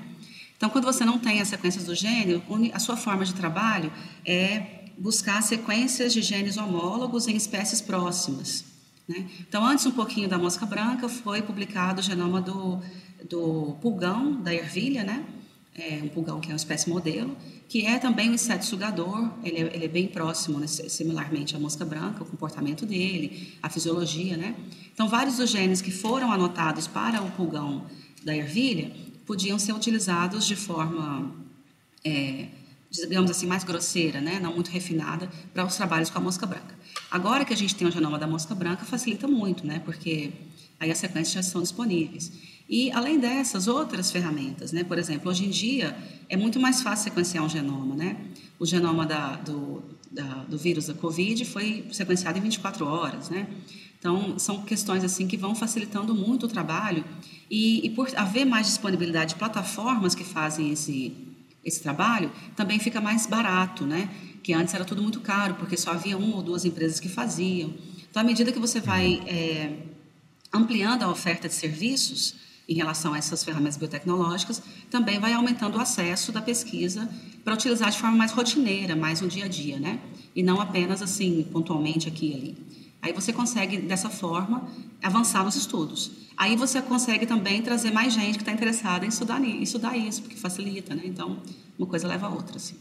[0.58, 3.91] Então, quando você não tem as sequências do gene, a sua forma de trabalho
[4.25, 8.65] é buscar sequências de genes homólogos em espécies próximas.
[9.08, 9.25] Né?
[9.39, 12.82] Então, antes um pouquinho da mosca branca, foi publicado o genoma do,
[13.30, 15.25] do pulgão, da ervilha, né?
[15.73, 17.38] É um pulgão que é uma espécie modelo,
[17.70, 21.60] que é também um inseto sugador, ele é, ele é bem próximo, né, similarmente à
[21.60, 24.56] mosca branca, o comportamento dele, a fisiologia, né?
[24.92, 27.86] Então, vários dos genes que foram anotados para o pulgão
[28.24, 28.92] da ervilha
[29.24, 31.32] podiam ser utilizados de forma,
[32.04, 32.48] é,
[32.90, 34.40] digamos assim, mais grosseira, né?
[34.40, 36.76] Não muito refinada, para os trabalhos com a mosca branca.
[37.12, 39.80] Agora que a gente tem o genoma da mosca branca, facilita muito, né?
[39.86, 40.32] Porque
[40.80, 42.32] aí as sequências já estão disponíveis.
[42.70, 44.84] E, além dessas, outras ferramentas, né?
[44.84, 45.98] Por exemplo, hoje em dia
[46.30, 48.16] é muito mais fácil sequenciar um genoma, né?
[48.60, 53.48] O genoma da, do, da, do vírus da Covid foi sequenciado em 24 horas, né?
[53.98, 57.04] Então, são questões assim que vão facilitando muito o trabalho
[57.50, 61.12] e, e por haver mais disponibilidade de plataformas que fazem esse,
[61.66, 64.10] esse trabalho, também fica mais barato, né?
[64.44, 67.74] Que antes era tudo muito caro, porque só havia uma ou duas empresas que faziam.
[68.12, 69.74] Então, à medida que você vai é,
[70.54, 72.36] ampliando a oferta de serviços,
[72.70, 77.10] em relação a essas ferramentas biotecnológicas, também vai aumentando o acesso da pesquisa
[77.44, 80.00] para utilizar de forma mais rotineira, mais no dia a dia, né?
[80.36, 82.58] E não apenas assim, pontualmente aqui e ali.
[83.02, 84.70] Aí você consegue, dessa forma,
[85.02, 86.12] avançar nos estudos.
[86.38, 90.22] Aí você consegue também trazer mais gente que está interessada em estudar, em estudar isso,
[90.22, 91.02] porque facilita, né?
[91.06, 91.42] Então,
[91.78, 92.76] uma coisa leva a outra, assim.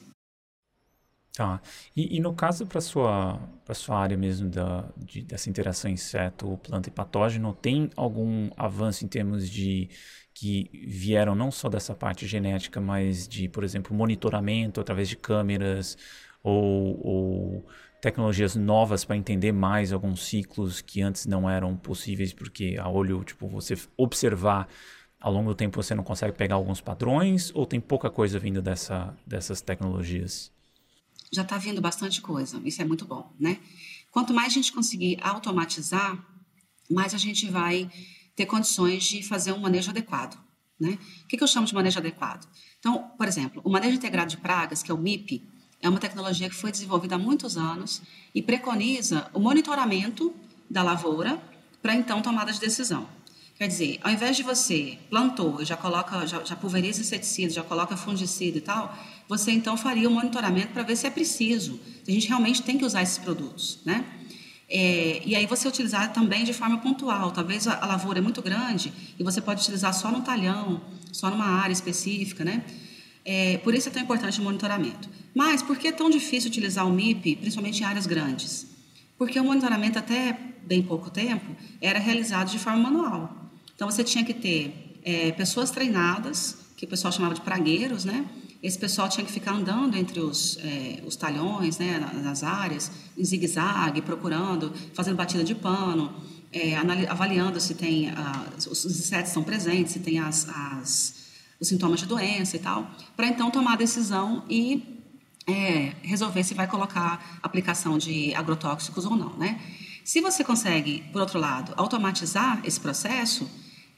[1.38, 1.62] Tá.
[1.94, 6.58] E, e no caso para sua para sua área mesmo da, de, dessa interação inseto,
[6.64, 9.88] planta e patógeno, tem algum avanço em termos de
[10.34, 15.96] que vieram não só dessa parte genética, mas de, por exemplo, monitoramento através de câmeras
[16.42, 17.66] ou, ou
[18.00, 23.22] tecnologias novas para entender mais alguns ciclos que antes não eram possíveis porque a olho,
[23.22, 24.66] tipo, você observar
[25.20, 28.60] ao longo do tempo você não consegue pegar alguns padrões ou tem pouca coisa vindo
[28.60, 30.57] dessa, dessas tecnologias?
[31.32, 32.60] Já está vindo bastante coisa.
[32.64, 33.58] Isso é muito bom, né?
[34.10, 36.18] Quanto mais a gente conseguir automatizar,
[36.90, 37.90] mais a gente vai
[38.34, 40.38] ter condições de fazer um manejo adequado.
[40.80, 40.98] Né?
[41.24, 42.48] O que, que eu chamo de manejo adequado?
[42.78, 45.42] Então, por exemplo, o manejo integrado de pragas, que é o MIP,
[45.80, 48.00] é uma tecnologia que foi desenvolvida há muitos anos
[48.34, 50.34] e preconiza o monitoramento
[50.70, 51.40] da lavoura
[51.82, 53.08] para então tomada de decisão.
[53.56, 57.64] Quer dizer, ao invés de você plantou e já coloca, já, já pulveriza inseticida, já
[57.64, 58.96] coloca fungicida e tal,
[59.28, 62.62] você então faria o um monitoramento para ver se é preciso, se a gente realmente
[62.62, 64.04] tem que usar esses produtos, né?
[64.70, 67.30] É, e aí você utilizar também de forma pontual.
[67.30, 71.46] Talvez a, lavoura é muito grande e você pode utilizar só no talhão, só numa
[71.46, 72.64] área específica, né?
[73.24, 75.08] É, por isso é tão importante o monitoramento.
[75.34, 78.66] Mas por que é tão difícil utilizar o MIP, principalmente em áreas grandes?
[79.16, 83.50] Porque o monitoramento até bem pouco tempo era realizado de forma manual.
[83.74, 88.24] Então você tinha que ter é, pessoas treinadas, que o pessoal chamava de pragueiros, né?
[88.60, 93.24] Esse pessoal tinha que ficar andando entre os, é, os talhões, né, nas áreas, em
[93.24, 96.12] zigue-zague, procurando, fazendo batida de pano,
[96.52, 96.76] é,
[97.08, 101.14] avaliando se tem ah, os insetos estão presentes, se tem as, as,
[101.60, 104.82] os sintomas de doença e tal, para então tomar a decisão e
[105.46, 109.60] é, resolver se vai colocar aplicação de agrotóxicos ou não, né?
[110.04, 113.48] Se você consegue, por outro lado, automatizar esse processo,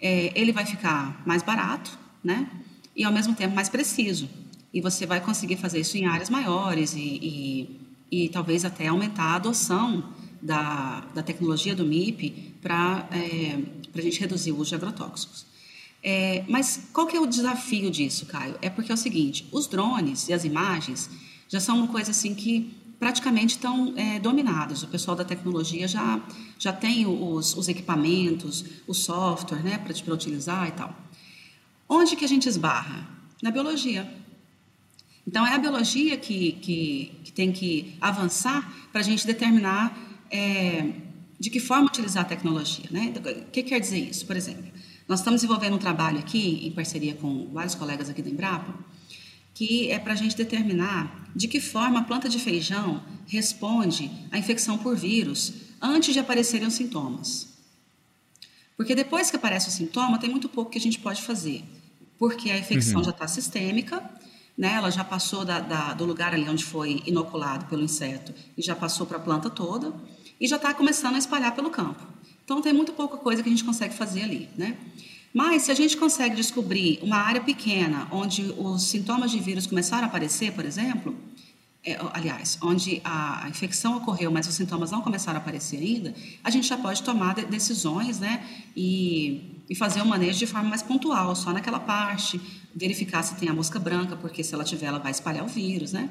[0.01, 2.51] é, ele vai ficar mais barato, né?
[2.97, 4.29] E ao mesmo tempo mais preciso.
[4.73, 6.99] E você vai conseguir fazer isso em áreas maiores e,
[8.11, 13.59] e, e talvez até aumentar a adoção da, da tecnologia do MIP para é,
[13.95, 15.47] a gente reduzir o uso de agrotóxicos.
[16.03, 18.57] É, mas qual que é o desafio disso, Caio?
[18.63, 21.11] É porque é o seguinte, os drones e as imagens
[21.49, 24.83] já são uma coisa assim que praticamente estão é, dominados.
[24.83, 26.21] O pessoal da tecnologia já,
[26.59, 30.95] já tem os, os equipamentos, o software né, para utilizar e tal.
[31.89, 33.09] Onde que a gente esbarra?
[33.43, 34.07] Na biologia.
[35.31, 39.97] Então, é a biologia que, que, que tem que avançar para a gente determinar
[40.29, 40.91] é,
[41.39, 42.87] de que forma utilizar a tecnologia.
[42.91, 43.15] Né?
[43.17, 44.27] O que quer dizer isso?
[44.27, 44.65] Por exemplo,
[45.07, 48.75] nós estamos desenvolvendo um trabalho aqui, em parceria com vários colegas aqui da Embrapa,
[49.55, 54.39] que é para a gente determinar de que forma a planta de feijão responde à
[54.39, 57.51] infecção por vírus antes de aparecerem os sintomas.
[58.77, 61.63] Porque depois que aparece o sintoma, tem muito pouco que a gente pode fazer,
[62.19, 63.05] porque a infecção uhum.
[63.05, 64.19] já está sistêmica,
[64.57, 64.75] né?
[64.75, 68.77] ela já passou da, da, do lugar ali onde foi inoculado pelo inseto e já
[68.77, 69.93] passou para a planta toda
[70.41, 72.03] e já está começando a espalhar pelo campo.
[72.45, 74.77] Então tem muito pouca coisa que a gente consegue fazer ali, né?
[75.33, 80.05] Mas se a gente consegue descobrir uma área pequena onde os sintomas de vírus começaram
[80.05, 81.15] a aparecer, por exemplo,
[81.85, 86.51] é, aliás, onde a, infecção ocorreu, mas os sintomas não começaram a aparecer ainda, a
[86.51, 88.45] gente já pode tomar de, decisões, né,
[88.77, 92.41] e, e fazer o um manejo de forma mais pontual, só naquela parte,
[92.75, 95.93] verificar se tem a mosca branca, porque se ela tiver, ela vai espalhar o vírus,
[95.93, 96.09] né.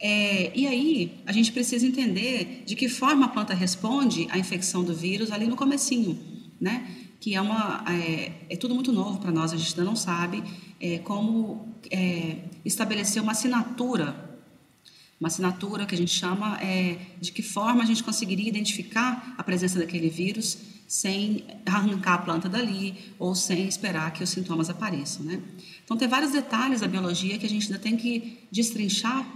[0.00, 4.82] É, e aí, a gente precisa entender de que forma a planta responde à infecção
[4.82, 6.18] do vírus ali no comecinho,
[6.60, 7.02] né?
[7.22, 10.42] que é uma é, é tudo muito novo para nós, a gente ainda não sabe
[10.80, 14.40] é, como é, estabelecer uma assinatura,
[15.20, 19.42] uma assinatura que a gente chama é, de que forma a gente conseguiria identificar a
[19.44, 25.24] presença daquele vírus sem arrancar a planta dali ou sem esperar que os sintomas apareçam,
[25.24, 25.40] né?
[25.84, 29.26] Então tem vários detalhes da biologia que a gente ainda tem que destrinchar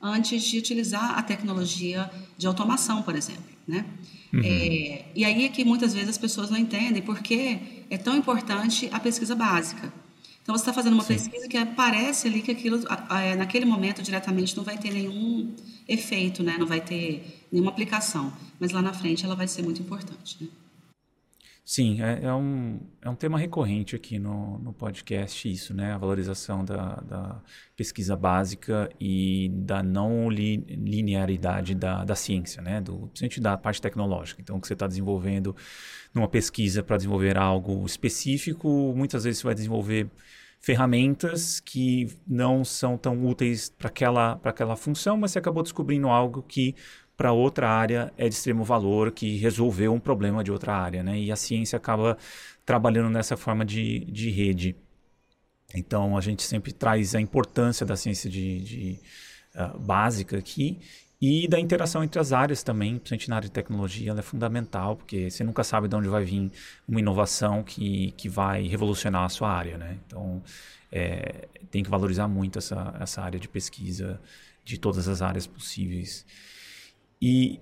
[0.00, 3.84] antes de utilizar a tecnologia de automação, por exemplo, né?
[4.32, 4.40] Uhum.
[4.44, 8.16] É, e aí é que muitas vezes as pessoas não entendem por que é tão
[8.16, 9.92] importante a pesquisa básica.
[10.42, 11.14] Então você está fazendo uma Sim.
[11.14, 12.80] pesquisa que parece ali que aquilo
[13.36, 15.54] naquele momento diretamente não vai ter nenhum
[15.86, 16.56] efeito, né?
[16.58, 20.38] Não vai ter nenhuma aplicação, mas lá na frente ela vai ser muito importante.
[20.40, 20.48] Né?
[21.70, 25.92] Sim, é, é, um, é um tema recorrente aqui no, no podcast, isso, né?
[25.92, 27.42] A valorização da, da
[27.76, 32.80] pesquisa básica e da não li, linearidade da, da ciência, né?
[32.80, 34.40] Do, principalmente da parte tecnológica.
[34.40, 35.54] Então, o que você está desenvolvendo
[36.14, 40.08] numa pesquisa para desenvolver algo específico, muitas vezes você vai desenvolver
[40.58, 46.42] ferramentas que não são tão úteis para aquela, aquela função, mas você acabou descobrindo algo
[46.42, 46.74] que
[47.18, 51.18] para outra área é de extremo valor, que resolveu um problema de outra área, né?
[51.18, 52.16] E a ciência acaba
[52.64, 54.76] trabalhando nessa forma de, de rede.
[55.74, 59.00] Então a gente sempre traz a importância da ciência de, de
[59.56, 60.78] uh, básica aqui
[61.20, 64.94] e da interação entre as áreas também, principalmente na área de tecnologia, ela é fundamental,
[64.94, 66.52] porque você nunca sabe de onde vai vir
[66.86, 69.98] uma inovação que, que vai revolucionar a sua área, né?
[70.06, 70.40] Então,
[70.92, 74.20] é, tem que valorizar muito essa, essa área de pesquisa
[74.64, 76.24] de todas as áreas possíveis.
[77.20, 77.60] E,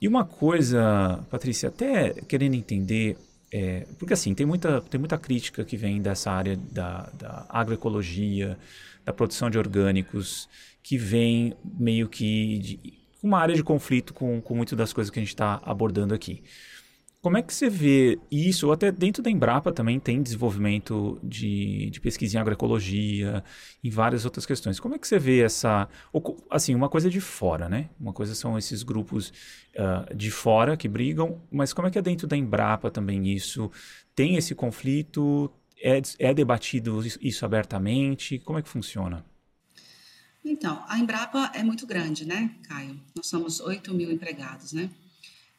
[0.00, 3.16] e uma coisa, Patrícia, até querendo entender,
[3.52, 8.58] é, porque assim, tem muita, tem muita crítica que vem dessa área da, da agroecologia,
[9.04, 10.48] da produção de orgânicos,
[10.82, 15.18] que vem meio que de uma área de conflito com, com muitas das coisas que
[15.18, 16.42] a gente está abordando aqui.
[17.28, 18.68] Como é que você vê isso?
[18.68, 23.44] Ou até dentro da Embrapa também tem desenvolvimento de, de pesquisa em agroecologia,
[23.84, 24.80] em várias outras questões.
[24.80, 25.86] Como é que você vê essa.
[26.48, 27.90] Assim, uma coisa de fora, né?
[28.00, 29.30] Uma coisa são esses grupos
[29.76, 33.70] uh, de fora que brigam, mas como é que é dentro da Embrapa também isso?
[34.14, 35.52] Tem esse conflito?
[35.82, 38.38] É, é debatido isso abertamente?
[38.38, 39.22] Como é que funciona?
[40.42, 42.98] Então, a Embrapa é muito grande, né, Caio?
[43.14, 44.88] Nós somos 8 mil empregados, né?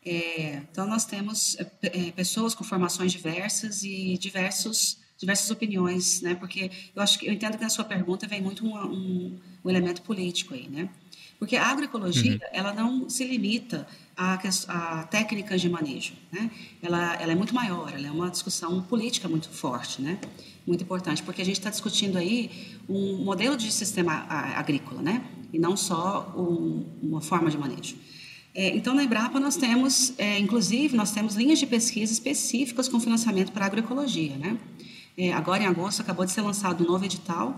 [0.06, 6.36] É, então, nós temos é, é, pessoas com formações diversas e diversos, diversas opiniões, né?
[6.36, 9.70] Porque eu acho que eu entendo que na sua pergunta vem muito um, um, um
[9.70, 10.90] elemento político aí, né?
[11.38, 12.40] Porque a agroecologia, uhum.
[12.52, 14.38] ela não se limita a,
[14.68, 16.52] a técnicas de manejo, né?
[16.82, 20.20] Ela, ela é muito maior, ela é uma discussão política muito forte, né?
[20.68, 25.24] Muito importante, porque a gente está discutindo aí um modelo de sistema agrícola, né?
[25.52, 27.96] E não só um, uma forma de manejo.
[28.60, 33.00] É, então, na Embrapa, nós temos, é, inclusive, nós temos linhas de pesquisa específicas com
[33.00, 34.36] financiamento para agroecologia.
[34.36, 34.58] Né?
[35.18, 37.58] É, agora, em agosto, acabou de ser lançado um novo edital,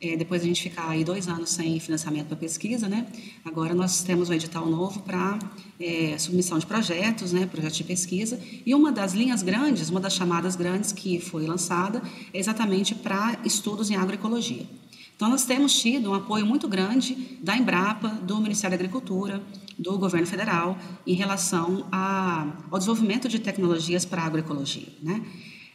[0.00, 3.06] é, depois a gente ficar aí dois anos sem financiamento para pesquisa, né?
[3.44, 5.38] Agora nós temos um edital novo para
[5.78, 7.46] é, submissão de projetos, né?
[7.46, 8.40] Projetos de pesquisa.
[8.66, 12.02] E uma das linhas grandes, uma das chamadas grandes que foi lançada,
[12.34, 14.66] é exatamente para estudos em agroecologia.
[15.20, 19.42] Então, nós temos tido um apoio muito grande da Embrapa, do Ministério da Agricultura,
[19.78, 24.88] do governo federal em relação a, ao desenvolvimento de tecnologias para a agroecologia.
[25.02, 25.22] Né?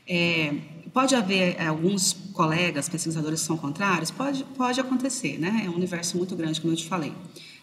[0.08, 0.52] É,
[0.92, 4.10] pode haver é, alguns colegas pesquisadores que são contrários?
[4.10, 5.62] Pode, pode acontecer, né?
[5.64, 7.14] é um universo muito grande, como eu te falei.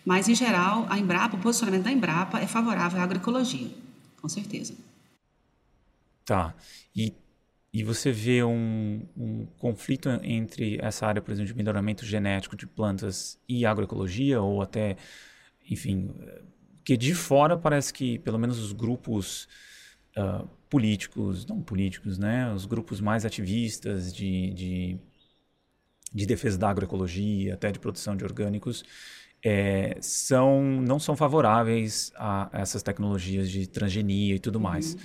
[0.07, 3.73] Mas, em geral, a Embrapa, o posicionamento da Embrapa é favorável à agroecologia,
[4.21, 4.73] com certeza.
[6.25, 6.55] Tá.
[6.95, 7.13] E,
[7.73, 12.67] e você vê um, um conflito entre essa área, por exemplo, de melhoramento genético de
[12.67, 14.97] plantas e agroecologia, ou até
[15.71, 16.11] enfim,
[16.85, 19.49] que de fora parece que pelo menos os grupos
[20.17, 24.99] uh, políticos, não políticos, né, os grupos mais ativistas de, de,
[26.13, 28.85] de defesa da agroecologia, até de produção de orgânicos,
[29.45, 34.95] é, são, não são favoráveis a essas tecnologias de transgenia e tudo mais.
[34.95, 35.01] Uhum.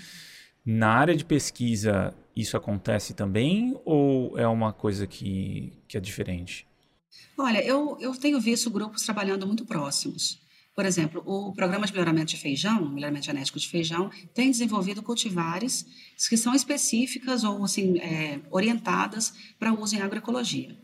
[0.70, 6.68] Na área de pesquisa, isso acontece também ou é uma coisa que, que é diferente?
[7.38, 10.42] Olha, eu, eu tenho visto grupos trabalhando muito próximos.
[10.76, 15.86] Por exemplo, o programa de melhoramento de feijão, melhoramento genético de feijão, tem desenvolvido cultivares
[16.28, 20.78] que são específicas ou assim, é, orientadas para uso em agroecologia.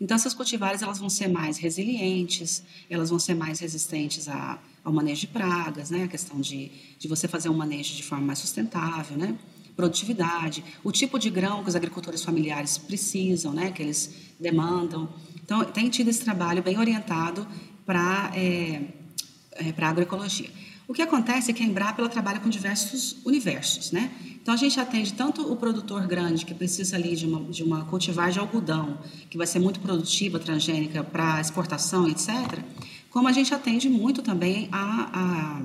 [0.00, 4.92] Então, essas cultivares elas vão ser mais resilientes, elas vão ser mais resistentes a, ao
[4.92, 6.04] manejo de pragas, né?
[6.04, 9.36] a questão de, de você fazer um manejo de forma mais sustentável, né?
[9.74, 13.70] produtividade, o tipo de grão que os agricultores familiares precisam, né?
[13.70, 15.08] que eles demandam.
[15.42, 17.46] Então, tem tido esse trabalho bem orientado
[17.84, 18.82] para é,
[19.52, 20.50] é, para a agroecologia.
[20.86, 24.10] O que acontece é que a Embrapa ela trabalha com diversos universos, né?
[24.48, 27.84] Então a gente atende tanto o produtor grande que precisa ali de uma, de uma
[27.84, 28.96] cultivar de algodão,
[29.28, 32.30] que vai ser muito produtiva, transgênica para exportação, etc.
[33.10, 35.62] Como a gente atende muito também a, a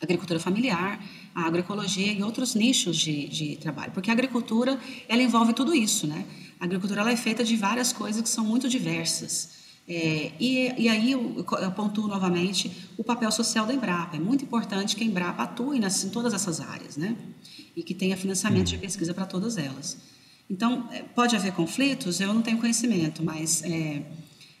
[0.00, 5.52] agricultura familiar, a agroecologia e outros nichos de, de trabalho, porque a agricultura ela envolve
[5.52, 6.24] tudo isso, né?
[6.58, 9.50] A agricultura ela é feita de várias coisas que são muito diversas.
[9.86, 14.16] É, e, e, aí eu, eu pontuo novamente o papel social da Embrapa.
[14.16, 17.14] É muito importante que a Embrapa atue nas, em todas essas áreas, né?
[17.74, 19.98] E que tenha financiamento de pesquisa para todas elas.
[20.48, 22.20] Então, é, pode haver conflitos?
[22.20, 24.02] Eu não tenho conhecimento, mas é,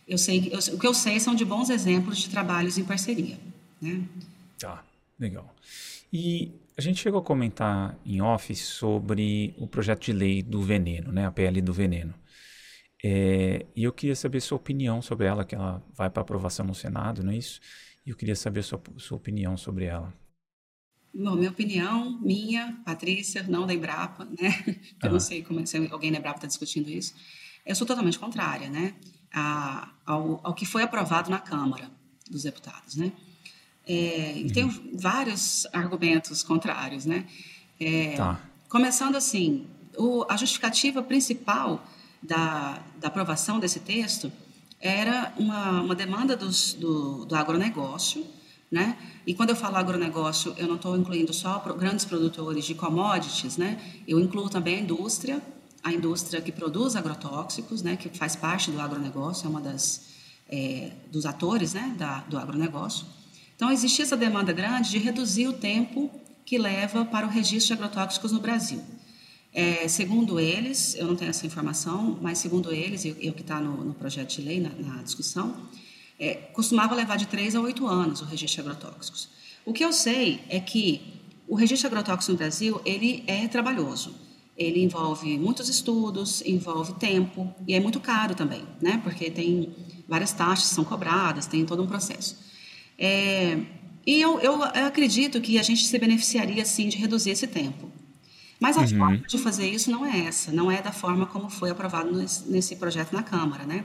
[0.08, 3.38] eu sei, eu, o que eu sei são de bons exemplos de trabalhos em parceria.
[3.80, 4.02] Né?
[4.58, 4.84] Tá,
[5.18, 5.54] legal.
[6.12, 11.12] E a gente chegou a comentar em off sobre o projeto de lei do veneno,
[11.12, 11.26] né?
[11.26, 12.14] A PL do veneno.
[13.04, 16.74] É, e eu queria saber sua opinião sobre ela, que ela vai para aprovação no
[16.74, 17.60] Senado, não é isso?
[18.06, 20.12] E eu queria saber sua, sua opinião sobre ela.
[21.14, 24.64] Bom, minha opinião, minha, Patrícia, não da Embrapa, né?
[25.02, 27.14] Eu não sei como é, se alguém da Embrapa está discutindo isso.
[27.66, 28.94] Eu sou totalmente contrária, né?
[29.32, 31.90] A, ao, ao que foi aprovado na Câmara
[32.30, 33.12] dos Deputados, né?
[33.86, 37.26] É, e tenho vários argumentos contrários, né?
[37.78, 38.40] É, tá.
[38.68, 39.66] Começando assim,
[39.98, 41.84] o, a justificativa principal
[42.22, 44.32] da, da aprovação desse texto
[44.80, 48.24] era uma, uma demanda dos, do, do agronegócio,
[48.72, 48.96] né?
[49.26, 53.78] E quando eu falo agronegócio, eu não estou incluindo só grandes produtores de commodities, né?
[54.08, 55.42] Eu incluo também a indústria,
[55.84, 57.96] a indústria que produz agrotóxicos, né?
[57.96, 60.08] Que faz parte do agronegócio, é uma das
[60.48, 61.94] é, dos atores, né?
[61.98, 63.06] Da, do agronegócio.
[63.54, 66.10] Então existia essa demanda grande de reduzir o tempo
[66.44, 68.82] que leva para o registro de agrotóxicos no Brasil.
[69.52, 73.60] É, segundo eles, eu não tenho essa informação, mas segundo eles, eu, eu que está
[73.60, 75.54] no, no, projeto de lei, na, na discussão,
[76.22, 79.28] é, costumava levar de 3 a 8 anos o registro de agrotóxicos.
[79.66, 81.02] O que eu sei é que
[81.48, 84.14] o registro agrotóxico no Brasil, ele é trabalhoso.
[84.56, 89.00] Ele envolve muitos estudos, envolve tempo e é muito caro também, né?
[89.02, 89.74] Porque tem
[90.08, 92.38] várias taxas que são cobradas, tem todo um processo.
[92.96, 93.58] É,
[94.06, 97.90] e eu, eu, acredito que a gente se beneficiaria, sim, de reduzir esse tempo.
[98.60, 98.88] Mas a uhum.
[98.88, 102.48] forma de fazer isso não é essa, não é da forma como foi aprovado nesse,
[102.48, 103.84] nesse projeto na Câmara, né?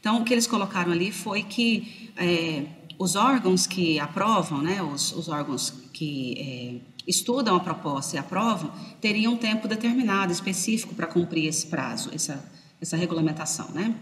[0.00, 2.64] Então, o que eles colocaram ali foi que é,
[2.98, 8.72] os órgãos que aprovam, né, os, os órgãos que é, estudam a proposta e aprovam,
[9.00, 12.44] teriam um tempo determinado, específico, para cumprir esse prazo, essa,
[12.80, 13.94] essa regulamentação, né?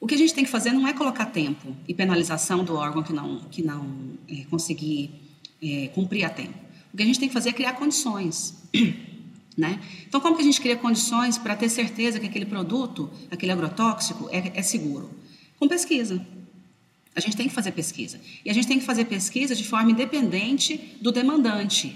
[0.00, 3.02] O que a gente tem que fazer não é colocar tempo e penalização do órgão
[3.02, 5.10] que não, que não é, conseguir
[5.60, 6.54] é, cumprir a tempo.
[6.92, 8.54] O que a gente tem que fazer é criar condições.
[9.58, 9.80] Né?
[10.06, 14.28] Então, como que a gente cria condições para ter certeza que aquele produto, aquele agrotóxico,
[14.30, 15.10] é, é seguro?
[15.58, 16.24] Com pesquisa.
[17.12, 18.20] A gente tem que fazer pesquisa.
[18.44, 21.92] E a gente tem que fazer pesquisa de forma independente do demandante.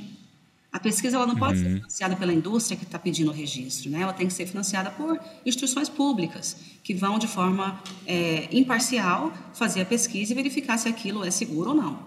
[0.73, 1.65] A pesquisa ela não pode uhum.
[1.65, 4.01] ser financiada pela indústria que está pedindo o registro, né?
[4.01, 9.83] ela tem que ser financiada por instituições públicas, que vão de forma é, imparcial fazer
[9.83, 12.03] a pesquisa e verificar se aquilo é seguro ou não.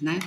[0.00, 0.18] Né?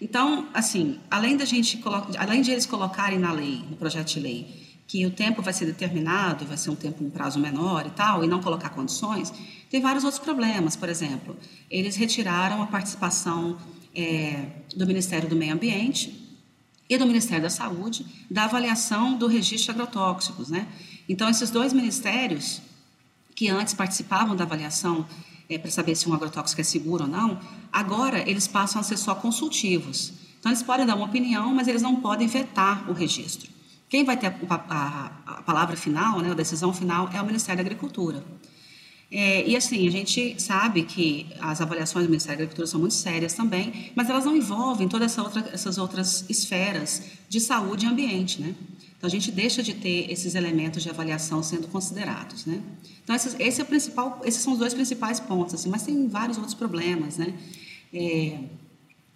[0.00, 1.80] Então, assim, além da gente
[2.18, 5.66] além de eles colocarem na lei, no projeto de lei, que o tempo vai ser
[5.66, 9.32] determinado, vai ser um tempo um prazo menor e tal, e não colocar condições,
[9.68, 10.76] tem vários outros problemas.
[10.76, 11.36] Por exemplo,
[11.70, 13.58] eles retiraram a participação
[13.94, 16.22] é, do Ministério do Meio Ambiente
[16.88, 20.68] e do Ministério da Saúde da avaliação do registro de agrotóxicos, né?
[21.08, 22.60] Então, esses dois ministérios
[23.34, 25.06] que antes participavam da avaliação
[25.48, 27.38] é, para saber se um agrotóxico é seguro ou não,
[27.72, 30.12] agora eles passam a ser só consultivos.
[30.38, 33.50] Então, eles podem dar uma opinião, mas eles não podem vetar o registro.
[33.88, 37.62] Quem vai ter a, a, a palavra final, né, a decisão final, é o Ministério
[37.62, 38.24] da Agricultura.
[39.10, 42.94] É, e assim, a gente sabe que as avaliações do Ministério da Agricultura são muito
[42.94, 47.88] sérias também, mas elas não envolvem todas essa outra, essas outras esferas de saúde e
[47.88, 48.54] ambiente, né?
[48.98, 52.60] Então a gente deixa de ter esses elementos de avaliação sendo considerados, né?
[53.04, 56.08] Então esses, esse é o principal, esses são os dois principais pontos, assim, mas tem
[56.08, 57.32] vários outros problemas, né?
[57.94, 58.40] É,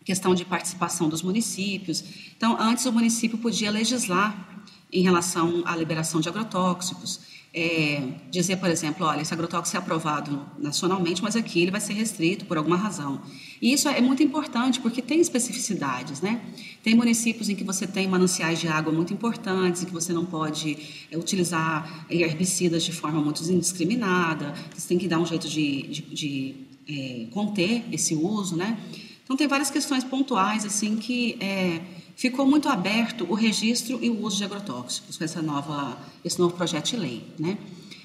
[0.05, 2.05] questão de participação dos municípios.
[2.37, 7.21] Então antes o município podia legislar em relação à liberação de agrotóxicos
[7.53, 11.95] é, dizer, por exemplo, olha, esse agrotóxico é aprovado nacionalmente, mas aqui ele vai ser
[11.95, 13.21] restrito por alguma razão.
[13.61, 16.41] E isso é muito importante porque tem especificidades, né?
[16.83, 20.25] Tem municípios em que você tem mananciais de água muito importantes, em que você não
[20.25, 20.79] pode
[21.11, 26.03] é, utilizar herbicidas de forma muito indiscriminada, você tem que dar um jeito de, de,
[26.03, 26.55] de
[26.89, 28.79] é, conter esse uso, né?
[29.25, 31.81] Então tem várias questões pontuais assim que é,
[32.21, 36.55] ficou muito aberto o registro e o uso de agrotóxicos com essa nova, esse novo
[36.55, 37.57] projeto de lei, né?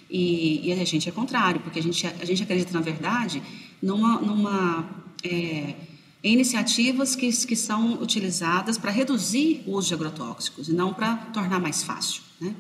[0.09, 3.43] E, e a gente é contrário, porque a gente, a gente acredita, na verdade,
[3.81, 4.89] numa, numa
[5.21, 5.75] é,
[6.23, 11.17] em iniciativas que, que são utilizadas para reduzir o uso de agrotóxicos e não para
[11.33, 12.55] tornar mais fácil, né?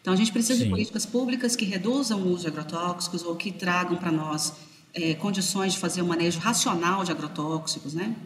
[0.00, 0.64] Então, a gente precisa Sim.
[0.64, 4.52] de políticas públicas que reduzam o uso de agrotóxicos ou que tragam para nós
[4.92, 8.16] é, condições de fazer um manejo racional de agrotóxicos, né?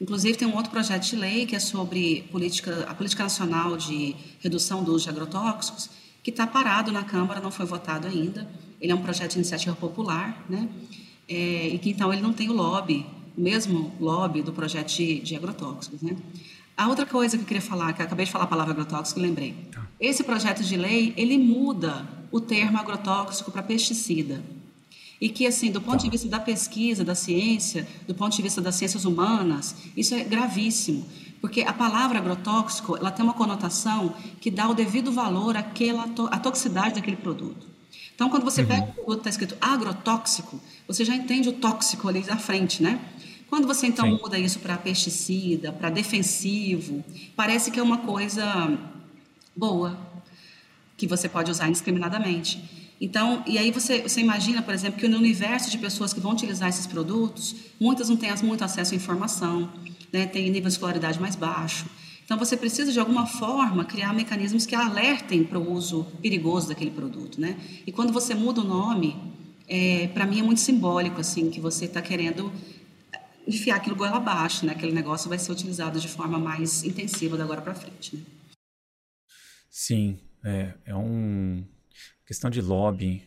[0.00, 4.14] Inclusive, tem um outro projeto de lei que é sobre política, a política nacional de
[4.40, 5.88] redução do uso de agrotóxicos,
[6.22, 8.48] que está parado na Câmara, não foi votado ainda.
[8.80, 10.68] Ele é um projeto de iniciativa popular, né?
[11.28, 15.20] É, e que então ele não tem o lobby, o mesmo lobby do projeto de,
[15.20, 16.16] de agrotóxicos, né?
[16.76, 19.20] A outra coisa que eu queria falar, que eu acabei de falar a palavra agrotóxico,
[19.20, 19.54] lembrei.
[19.70, 19.86] Tá.
[20.00, 24.42] Esse projeto de lei, ele muda o termo agrotóxico para pesticida
[25.24, 28.60] e que, assim, do ponto de vista da pesquisa, da ciência, do ponto de vista
[28.60, 31.02] das ciências humanas, isso é gravíssimo,
[31.40, 36.38] porque a palavra agrotóxico, ela tem uma conotação que dá o devido valor àquela à
[36.38, 37.66] toxicidade daquele produto.
[38.14, 38.68] Então, quando você uhum.
[38.68, 43.00] pega o produto está escrito agrotóxico, você já entende o tóxico ali à frente, né?
[43.48, 44.18] Quando você então Sim.
[44.20, 47.02] muda isso para pesticida, para defensivo,
[47.34, 48.78] parece que é uma coisa
[49.56, 49.98] boa
[50.98, 52.83] que você pode usar indiscriminadamente.
[53.04, 56.32] Então, e aí você, você imagina, por exemplo, que no universo de pessoas que vão
[56.32, 59.70] utilizar esses produtos, muitas não têm muito acesso à informação,
[60.10, 61.84] né, têm nível de escolaridade mais baixo.
[62.24, 66.92] Então, você precisa, de alguma forma, criar mecanismos que alertem para o uso perigoso daquele
[66.92, 67.38] produto.
[67.38, 67.58] Né?
[67.86, 69.14] E quando você muda o nome,
[69.68, 72.50] é, para mim é muito simbólico, assim, que você está querendo
[73.46, 74.72] enfiar aquilo goela abaixo, né?
[74.72, 78.16] aquele negócio vai ser utilizado de forma mais intensiva da agora para frente.
[78.16, 78.22] Né?
[79.68, 81.62] Sim, é, é um
[82.24, 83.22] a questão de lobby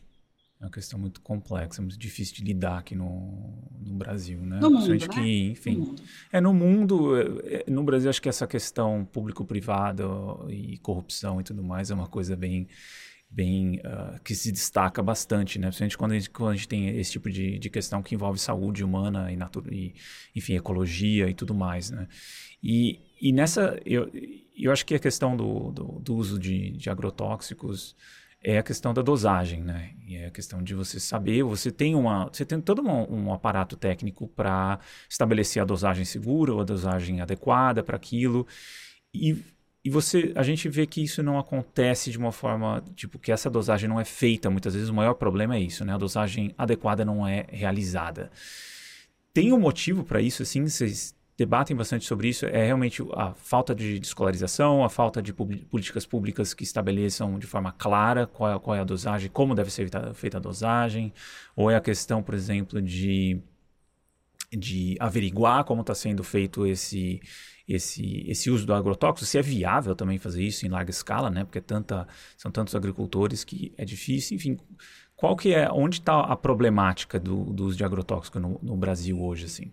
[0.59, 4.59] é uma questão muito complexa, muito difícil de lidar aqui no, no Brasil, né?
[4.59, 5.07] No mundo, né?
[5.07, 6.01] que, enfim, no mundo.
[6.31, 11.43] é no mundo, é, é, no Brasil acho que essa questão público-privado e corrupção e
[11.43, 12.67] tudo mais é uma coisa bem
[13.29, 15.67] bem uh, que se destaca bastante, né?
[15.67, 18.39] Principalmente quando a gente, quando a gente tem esse tipo de, de questão que envolve
[18.39, 19.93] saúde humana e, natura, e
[20.33, 22.07] enfim, ecologia e tudo mais, né?
[22.63, 24.09] E, e nessa, eu,
[24.57, 27.95] eu acho que a questão do, do, do uso de, de agrotóxicos
[28.41, 29.91] é a questão da dosagem, né?
[30.07, 33.33] E é a questão de você saber, você tem uma, você tem todo um, um
[33.33, 34.79] aparato técnico para
[35.09, 38.47] estabelecer a dosagem segura ou a dosagem adequada para aquilo.
[39.13, 39.43] E,
[39.83, 43.49] e você, a gente vê que isso não acontece de uma forma, tipo, que essa
[43.49, 44.49] dosagem não é feita.
[44.49, 45.93] Muitas vezes o maior problema é isso, né?
[45.93, 48.31] A dosagem adequada não é realizada.
[49.33, 50.67] Tem um motivo para isso, assim?
[50.67, 56.03] Vocês debatem bastante sobre isso é realmente a falta de escolarização, a falta de políticas
[56.03, 59.87] públicas que estabeleçam de forma clara qual é, qual é a dosagem, como deve ser
[60.15, 61.13] feita a dosagem,
[61.55, 63.39] ou é a questão, por exemplo, de,
[64.51, 67.21] de averiguar como está sendo feito esse,
[67.67, 71.43] esse, esse uso do agrotóxico, se é viável também fazer isso em larga escala, né?
[71.43, 74.57] Porque é tanta, são tantos agricultores que é difícil, enfim.
[75.15, 79.21] Qual que é, onde está a problemática do, do uso de agrotóxico no, no Brasil
[79.21, 79.71] hoje, assim?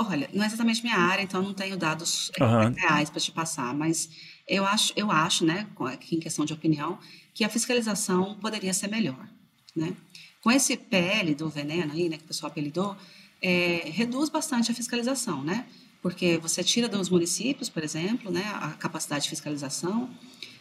[0.00, 2.72] Olha, não é exatamente minha área, então não tenho dados uhum.
[2.72, 4.08] reais para te passar, mas
[4.46, 6.98] eu acho, eu acho, né, aqui em questão de opinião,
[7.34, 9.28] que a fiscalização poderia ser melhor,
[9.74, 9.94] né?
[10.40, 12.96] Com esse PL do veneno aí, né, que o pessoal apelidou,
[13.42, 15.66] é, reduz bastante a fiscalização, né?
[16.00, 20.08] Porque você tira dos municípios, por exemplo, né, a capacidade de fiscalização,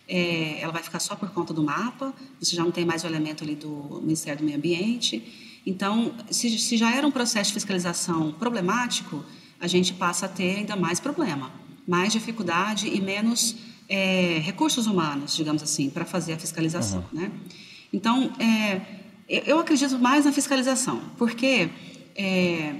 [0.07, 3.07] é, ela vai ficar só por conta do mapa, você já não tem mais o
[3.07, 7.55] elemento ali do Ministério do Meio Ambiente, então, se, se já era um processo de
[7.55, 9.23] fiscalização problemático,
[9.59, 11.51] a gente passa a ter ainda mais problema,
[11.85, 13.53] mais dificuldade e menos
[13.89, 17.03] é, recursos humanos, digamos assim, para fazer a fiscalização.
[17.11, 17.19] Uhum.
[17.19, 17.31] Né?
[17.91, 18.81] Então, é,
[19.27, 21.69] eu acredito mais na fiscalização, porque
[22.15, 22.73] é,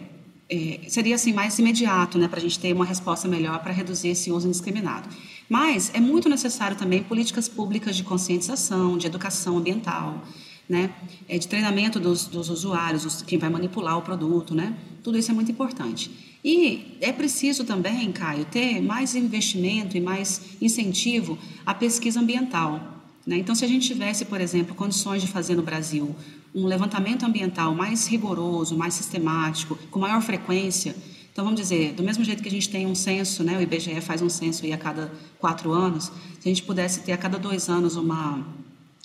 [0.50, 4.10] é seria assim mais imediato, né, para a gente ter uma resposta melhor para reduzir
[4.10, 5.10] esse uso indiscriminado.
[5.50, 10.24] Mas é muito necessário também políticas públicas de conscientização, de educação ambiental,
[10.70, 10.94] né?
[11.28, 14.76] É de treinamento dos, dos usuários, os, quem vai manipular o produto, né?
[15.04, 16.12] Tudo isso é muito importante.
[16.44, 23.04] E é preciso também, Caio, ter mais investimento e mais incentivo à pesquisa ambiental.
[23.26, 23.38] Né?
[23.38, 26.16] Então, se a gente tivesse, por exemplo, condições de fazer no Brasil
[26.56, 30.96] um levantamento ambiental mais rigoroso, mais sistemático, com maior frequência,
[31.32, 34.02] então vamos dizer, do mesmo jeito que a gente tem um censo, né, o IBGE
[34.02, 36.06] faz um censo aí a cada quatro anos,
[36.40, 38.44] se a gente pudesse ter a cada dois anos uma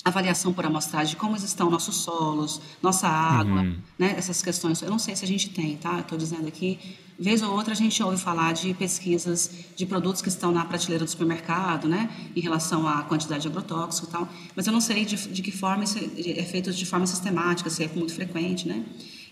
[0.05, 3.76] avaliação por amostragem de como estão nossos solos, nossa água, uhum.
[3.98, 4.82] né, essas questões.
[4.82, 6.00] Eu não sei se a gente tem, tá?
[6.00, 6.78] Estou dizendo aqui,
[7.18, 11.05] vez ou outra a gente ouve falar de pesquisas de produtos que estão na prateleira
[11.05, 15.05] do supermercado, né, em relação à quantidade de agrotóxico e tal, mas eu não sei
[15.05, 18.66] de, de que forma isso é, é feito de forma sistemática, se é muito frequente,
[18.66, 18.84] né?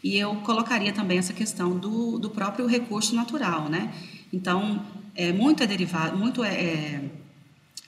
[0.02, 3.92] E eu colocaria também essa questão do, do próprio recurso natural, né?
[4.32, 4.82] Então,
[5.14, 7.10] é muito é derivado, muito é, é,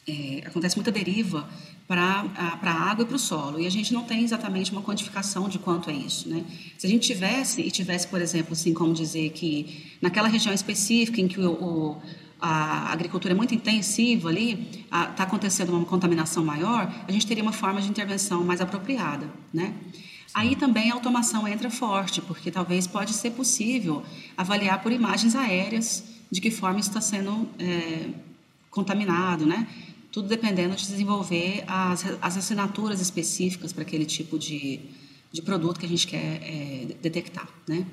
[0.06, 1.48] é acontece muita deriva
[1.86, 2.24] para
[2.62, 3.60] a água e para o solo.
[3.60, 6.28] E a gente não tem exatamente uma quantificação de quanto é isso.
[6.28, 6.44] Né?
[6.78, 11.20] Se a gente tivesse, e tivesse, por exemplo, assim, como dizer que naquela região específica
[11.20, 12.02] em que o, o
[12.42, 17.52] a agricultura é muito intensiva ali, está acontecendo uma contaminação maior, a gente teria uma
[17.52, 19.72] forma de intervenção mais apropriada, né?
[20.34, 24.02] Aí também a automação entra forte, porque talvez pode ser possível
[24.36, 28.08] avaliar por imagens aéreas de que forma está sendo é,
[28.70, 29.68] contaminado, né?
[30.12, 34.78] Tudo dependendo de desenvolver as, as assinaturas específicas para aquele tipo de,
[35.32, 37.86] de produto que a gente quer é, detectar, né?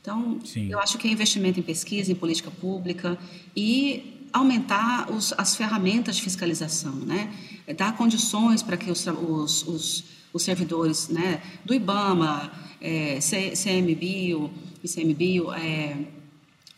[0.00, 0.70] Então, Sim.
[0.70, 3.18] eu acho que é investimento em pesquisa, em política pública
[3.56, 7.32] e aumentar os, as ferramentas de fiscalização, né?
[7.66, 14.50] É dar condições para que os, os, os, os, servidores né, do IBAMA, é, CMBio,
[14.84, 15.96] ICMBio, é,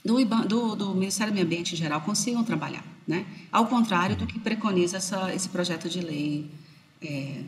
[0.05, 3.27] do, IBAMA, do, do Ministério do Meio Ambiente em geral consigam trabalhar né?
[3.53, 6.51] Ao contrário do que preconiza essa, esse projeto de lei
[7.03, 7.43] é,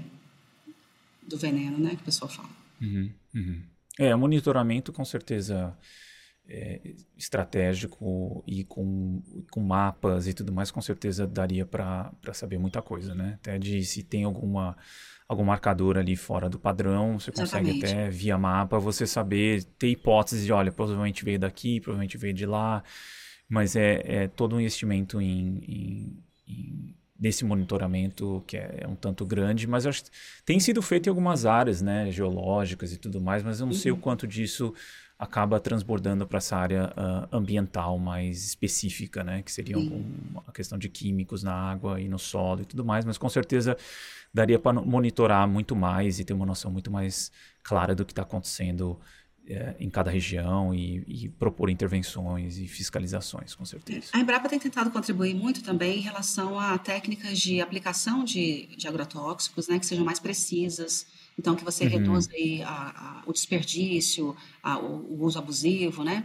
[1.27, 2.49] do veneno, né, que o pessoal fala.
[2.81, 3.63] Uhum, uhum.
[3.99, 5.77] É, monitoramento com certeza
[6.49, 6.81] é,
[7.17, 13.15] estratégico e com, com mapas e tudo mais, com certeza daria para saber muita coisa,
[13.15, 13.35] né?
[13.35, 14.77] Até de se tem alguma
[15.29, 17.85] algum marcador ali fora do padrão, você consegue Exatamente.
[17.85, 22.47] até via mapa você saber ter hipóteses de, olha, provavelmente veio daqui, provavelmente veio de
[22.47, 22.83] lá.
[23.49, 28.94] Mas é, é todo um investimento em, em, em nesse monitoramento que é, é, um
[28.94, 30.11] tanto grande, mas acho que
[30.44, 33.78] tem sido feito em algumas áreas, né, geológicas e tudo mais, mas eu não uhum.
[33.78, 34.01] sei o uhum.
[34.01, 34.72] quanto disso
[35.18, 40.78] acaba transbordando para essa área uh, ambiental mais específica, né, que seria um, uma questão
[40.78, 43.76] de químicos na água e no solo e tudo mais, mas com certeza
[44.32, 47.32] daria para monitorar muito mais e ter uma noção muito mais
[47.64, 48.96] clara do que está acontecendo
[49.49, 54.09] é, em cada região e, e, propor intervenções e fiscalizações, com certeza.
[54.12, 58.86] A Embrapa tem tentado contribuir muito também em relação a técnicas de aplicação de, de
[58.86, 61.07] agrotóxicos, né, que sejam mais precisas,
[61.38, 61.90] então que você uhum.
[61.90, 62.30] reduza
[62.66, 66.24] a, a, o desperdício, a, o, o, uso abusivo, né?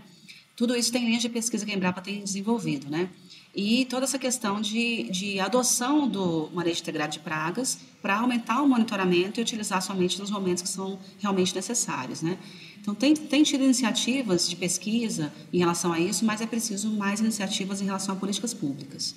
[0.55, 3.09] Tudo isso tem linhas de pesquisa que a Embrapa tem desenvolvido, né?
[3.55, 8.67] E toda essa questão de, de adoção do manejo integrado de pragas para aumentar o
[8.67, 12.37] monitoramento e utilizar somente nos momentos que são realmente necessários, né?
[12.83, 17.21] Então, tem, tem tido iniciativas de pesquisa em relação a isso, mas é preciso mais
[17.21, 19.15] iniciativas em relação a políticas públicas.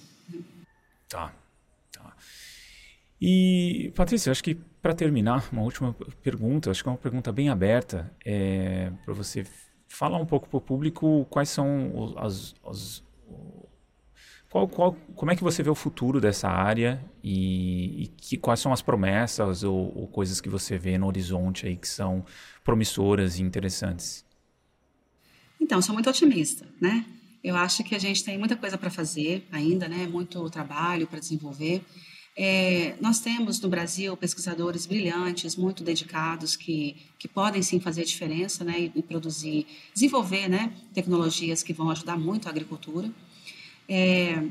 [1.09, 1.35] Tá.
[1.91, 2.17] tá.
[3.21, 5.93] E, Patrícia, acho que para terminar, uma última
[6.23, 9.45] pergunta, acho que é uma pergunta bem aberta, é, para você
[9.89, 13.03] falar um pouco para o público quais são as, as
[14.49, 18.61] qual, qual, como é que você vê o futuro dessa área e, e que, quais
[18.61, 22.25] são as promessas ou, ou, coisas que você vê no horizonte aí que são
[22.67, 24.25] promissoras e interessantes?
[25.61, 27.07] Então, sou muito otimista, né?
[27.43, 30.09] Eu acho que a gente tem muita coisa para fazer ainda, né?
[30.09, 31.81] Muito trabalho para desenvolver.
[32.37, 38.63] É, nós temos no Brasil pesquisadores brilhantes, muito dedicados, que, que podem sim fazer diferença
[38.63, 43.11] né, e, e produzir, desenvolver né, tecnologias que vão ajudar muito a agricultura.
[43.89, 44.43] É,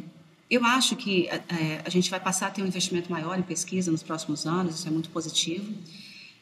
[0.50, 3.92] eu acho que é, a gente vai passar a ter um investimento maior em pesquisa
[3.92, 5.72] nos próximos anos, isso é muito positivo.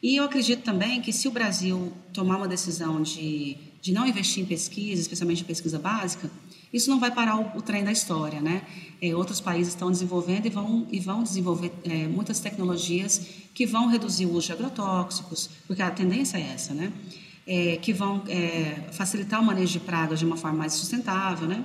[0.04, 4.42] E eu acredito também que se o Brasil tomar uma decisão de, de não investir
[4.42, 6.30] em pesquisa, especialmente em pesquisa básica,
[6.70, 8.66] isso não vai parar o, o trem da história, né?
[9.00, 13.86] É, outros países estão desenvolvendo e vão, e vão desenvolver é, muitas tecnologias que vão
[13.86, 16.92] reduzir o uso de agrotóxicos, porque a tendência é essa, né?
[17.46, 21.64] É, que vão é, facilitar o manejo de pragas de uma forma mais sustentável, né?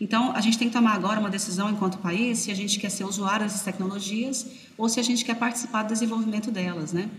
[0.00, 2.88] Então, a gente tem que tomar agora uma decisão enquanto país se a gente quer
[2.88, 4.46] ser usuário dessas tecnologias
[4.78, 7.10] ou se a gente quer participar do desenvolvimento delas, né?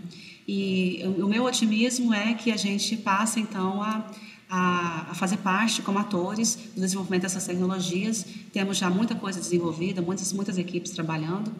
[0.46, 4.10] E o meu otimismo é que a gente passe, então, a,
[4.50, 8.24] a, fazer parte como atores do desenvolvimento dessas tecnologias.
[8.52, 11.54] Temos já muita coisa desenvolvida, muitas, muitas equipes trabalhando.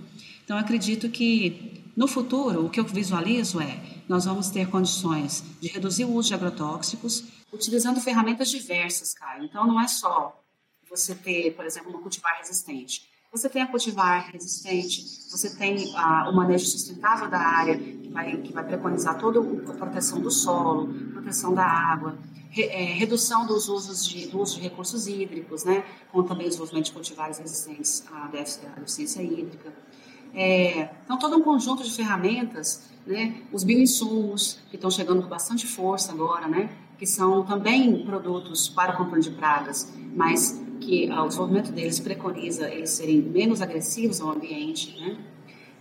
[0.44, 3.78] Então, acredito que no futuro, o que eu visualizo é
[4.08, 9.44] nós vamos ter condições de reduzir o uso de agrotóxicos utilizando ferramentas diversas, Caio.
[9.44, 10.42] Então, não é só
[10.90, 13.08] você ter, por exemplo, uma cultivar resistente.
[13.30, 17.80] Você tem a cultivar resistente, você tem a, o manejo sustentável da área,
[18.12, 22.16] vai, que vai preconizar toda a proteção do solo, proteção da água,
[22.50, 26.48] re, é, redução dos usos de, do uso de recursos hídricos, né, com também o
[26.48, 29.72] desenvolvimento de cultivares resistentes à deficiência hídrica.
[30.34, 35.66] É, então, todo um conjunto de ferramentas, né, os bioinsumos, que estão chegando com bastante
[35.66, 41.26] força agora, né, que são também produtos para o controle de pragas, mas que o
[41.26, 45.16] desenvolvimento deles preconiza eles serem menos agressivos ao ambiente, né?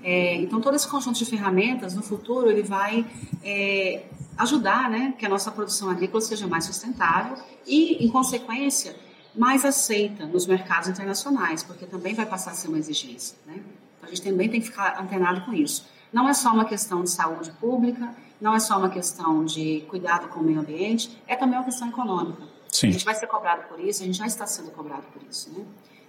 [0.03, 3.05] É, então, todo esse conjunto de ferramentas, no futuro, ele vai
[3.43, 4.03] é,
[4.37, 8.95] ajudar né, que a nossa produção agrícola seja mais sustentável e, em consequência,
[9.35, 13.37] mais aceita nos mercados internacionais, porque também vai passar a ser uma exigência.
[13.45, 13.55] Né?
[13.57, 15.85] Então, a gente também tem que ficar antenado com isso.
[16.11, 20.27] Não é só uma questão de saúde pública, não é só uma questão de cuidado
[20.29, 22.43] com o meio ambiente, é também uma questão econômica.
[22.67, 22.87] Sim.
[22.87, 25.51] A gente vai ser cobrado por isso, a gente já está sendo cobrado por isso.
[25.51, 25.63] Né?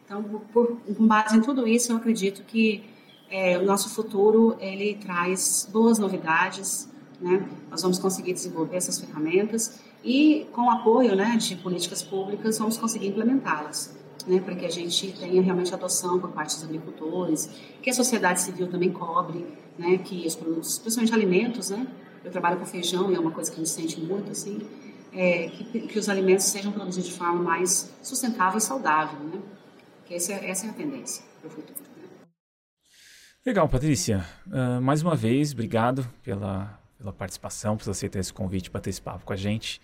[0.05, 0.23] Então,
[0.53, 2.85] por, com base em tudo isso, eu acredito que
[3.33, 6.87] é, o nosso futuro ele traz boas novidades.
[7.19, 7.49] Né?
[7.71, 12.77] Nós vamos conseguir desenvolver essas ferramentas e, com o apoio né, de políticas públicas, vamos
[12.77, 13.97] conseguir implementá-las.
[14.25, 17.51] Né, para que a gente tenha realmente adoção por parte dos agricultores,
[17.83, 19.45] que a sociedade civil também cobre,
[19.77, 21.89] né, que os produtos, principalmente alimentos, né,
[22.25, 24.61] eu trabalho com feijão e é uma coisa que a gente sente muito, assim,
[25.13, 29.41] é, que, que, os alimentos sejam produzidos de forma mais sustentável e saudável, né?
[30.07, 31.92] Que essa, é, essa é a tendência para o futuro.
[33.45, 34.25] Legal, Patrícia.
[34.47, 39.03] Uh, mais uma vez, obrigado pela, pela participação, por aceitar esse convite para ter esse
[39.03, 39.81] papo com a gente.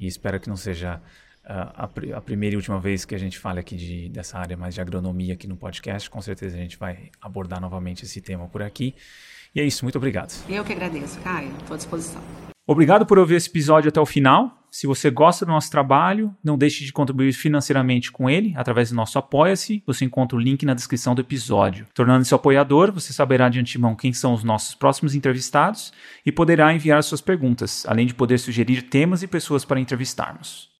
[0.00, 0.96] E espero que não seja
[1.44, 4.56] uh, a, a, primeira e última vez que a gente fale aqui de, dessa área
[4.56, 6.08] mais de agronomia aqui no podcast.
[6.08, 8.94] Com certeza a gente vai abordar novamente esse tema por aqui.
[9.54, 10.32] E é isso, muito obrigado.
[10.48, 11.54] Eu que agradeço, Caio.
[11.58, 12.51] Estou à disposição.
[12.66, 14.58] Obrigado por ouvir esse episódio até o final.
[14.70, 18.96] Se você gosta do nosso trabalho, não deixe de contribuir financeiramente com ele através do
[18.96, 19.82] nosso Apoia-se.
[19.86, 21.86] Você encontra o link na descrição do episódio.
[21.92, 25.92] Tornando-se apoiador, você saberá de antemão quem são os nossos próximos entrevistados
[26.24, 30.71] e poderá enviar suas perguntas, além de poder sugerir temas e pessoas para entrevistarmos.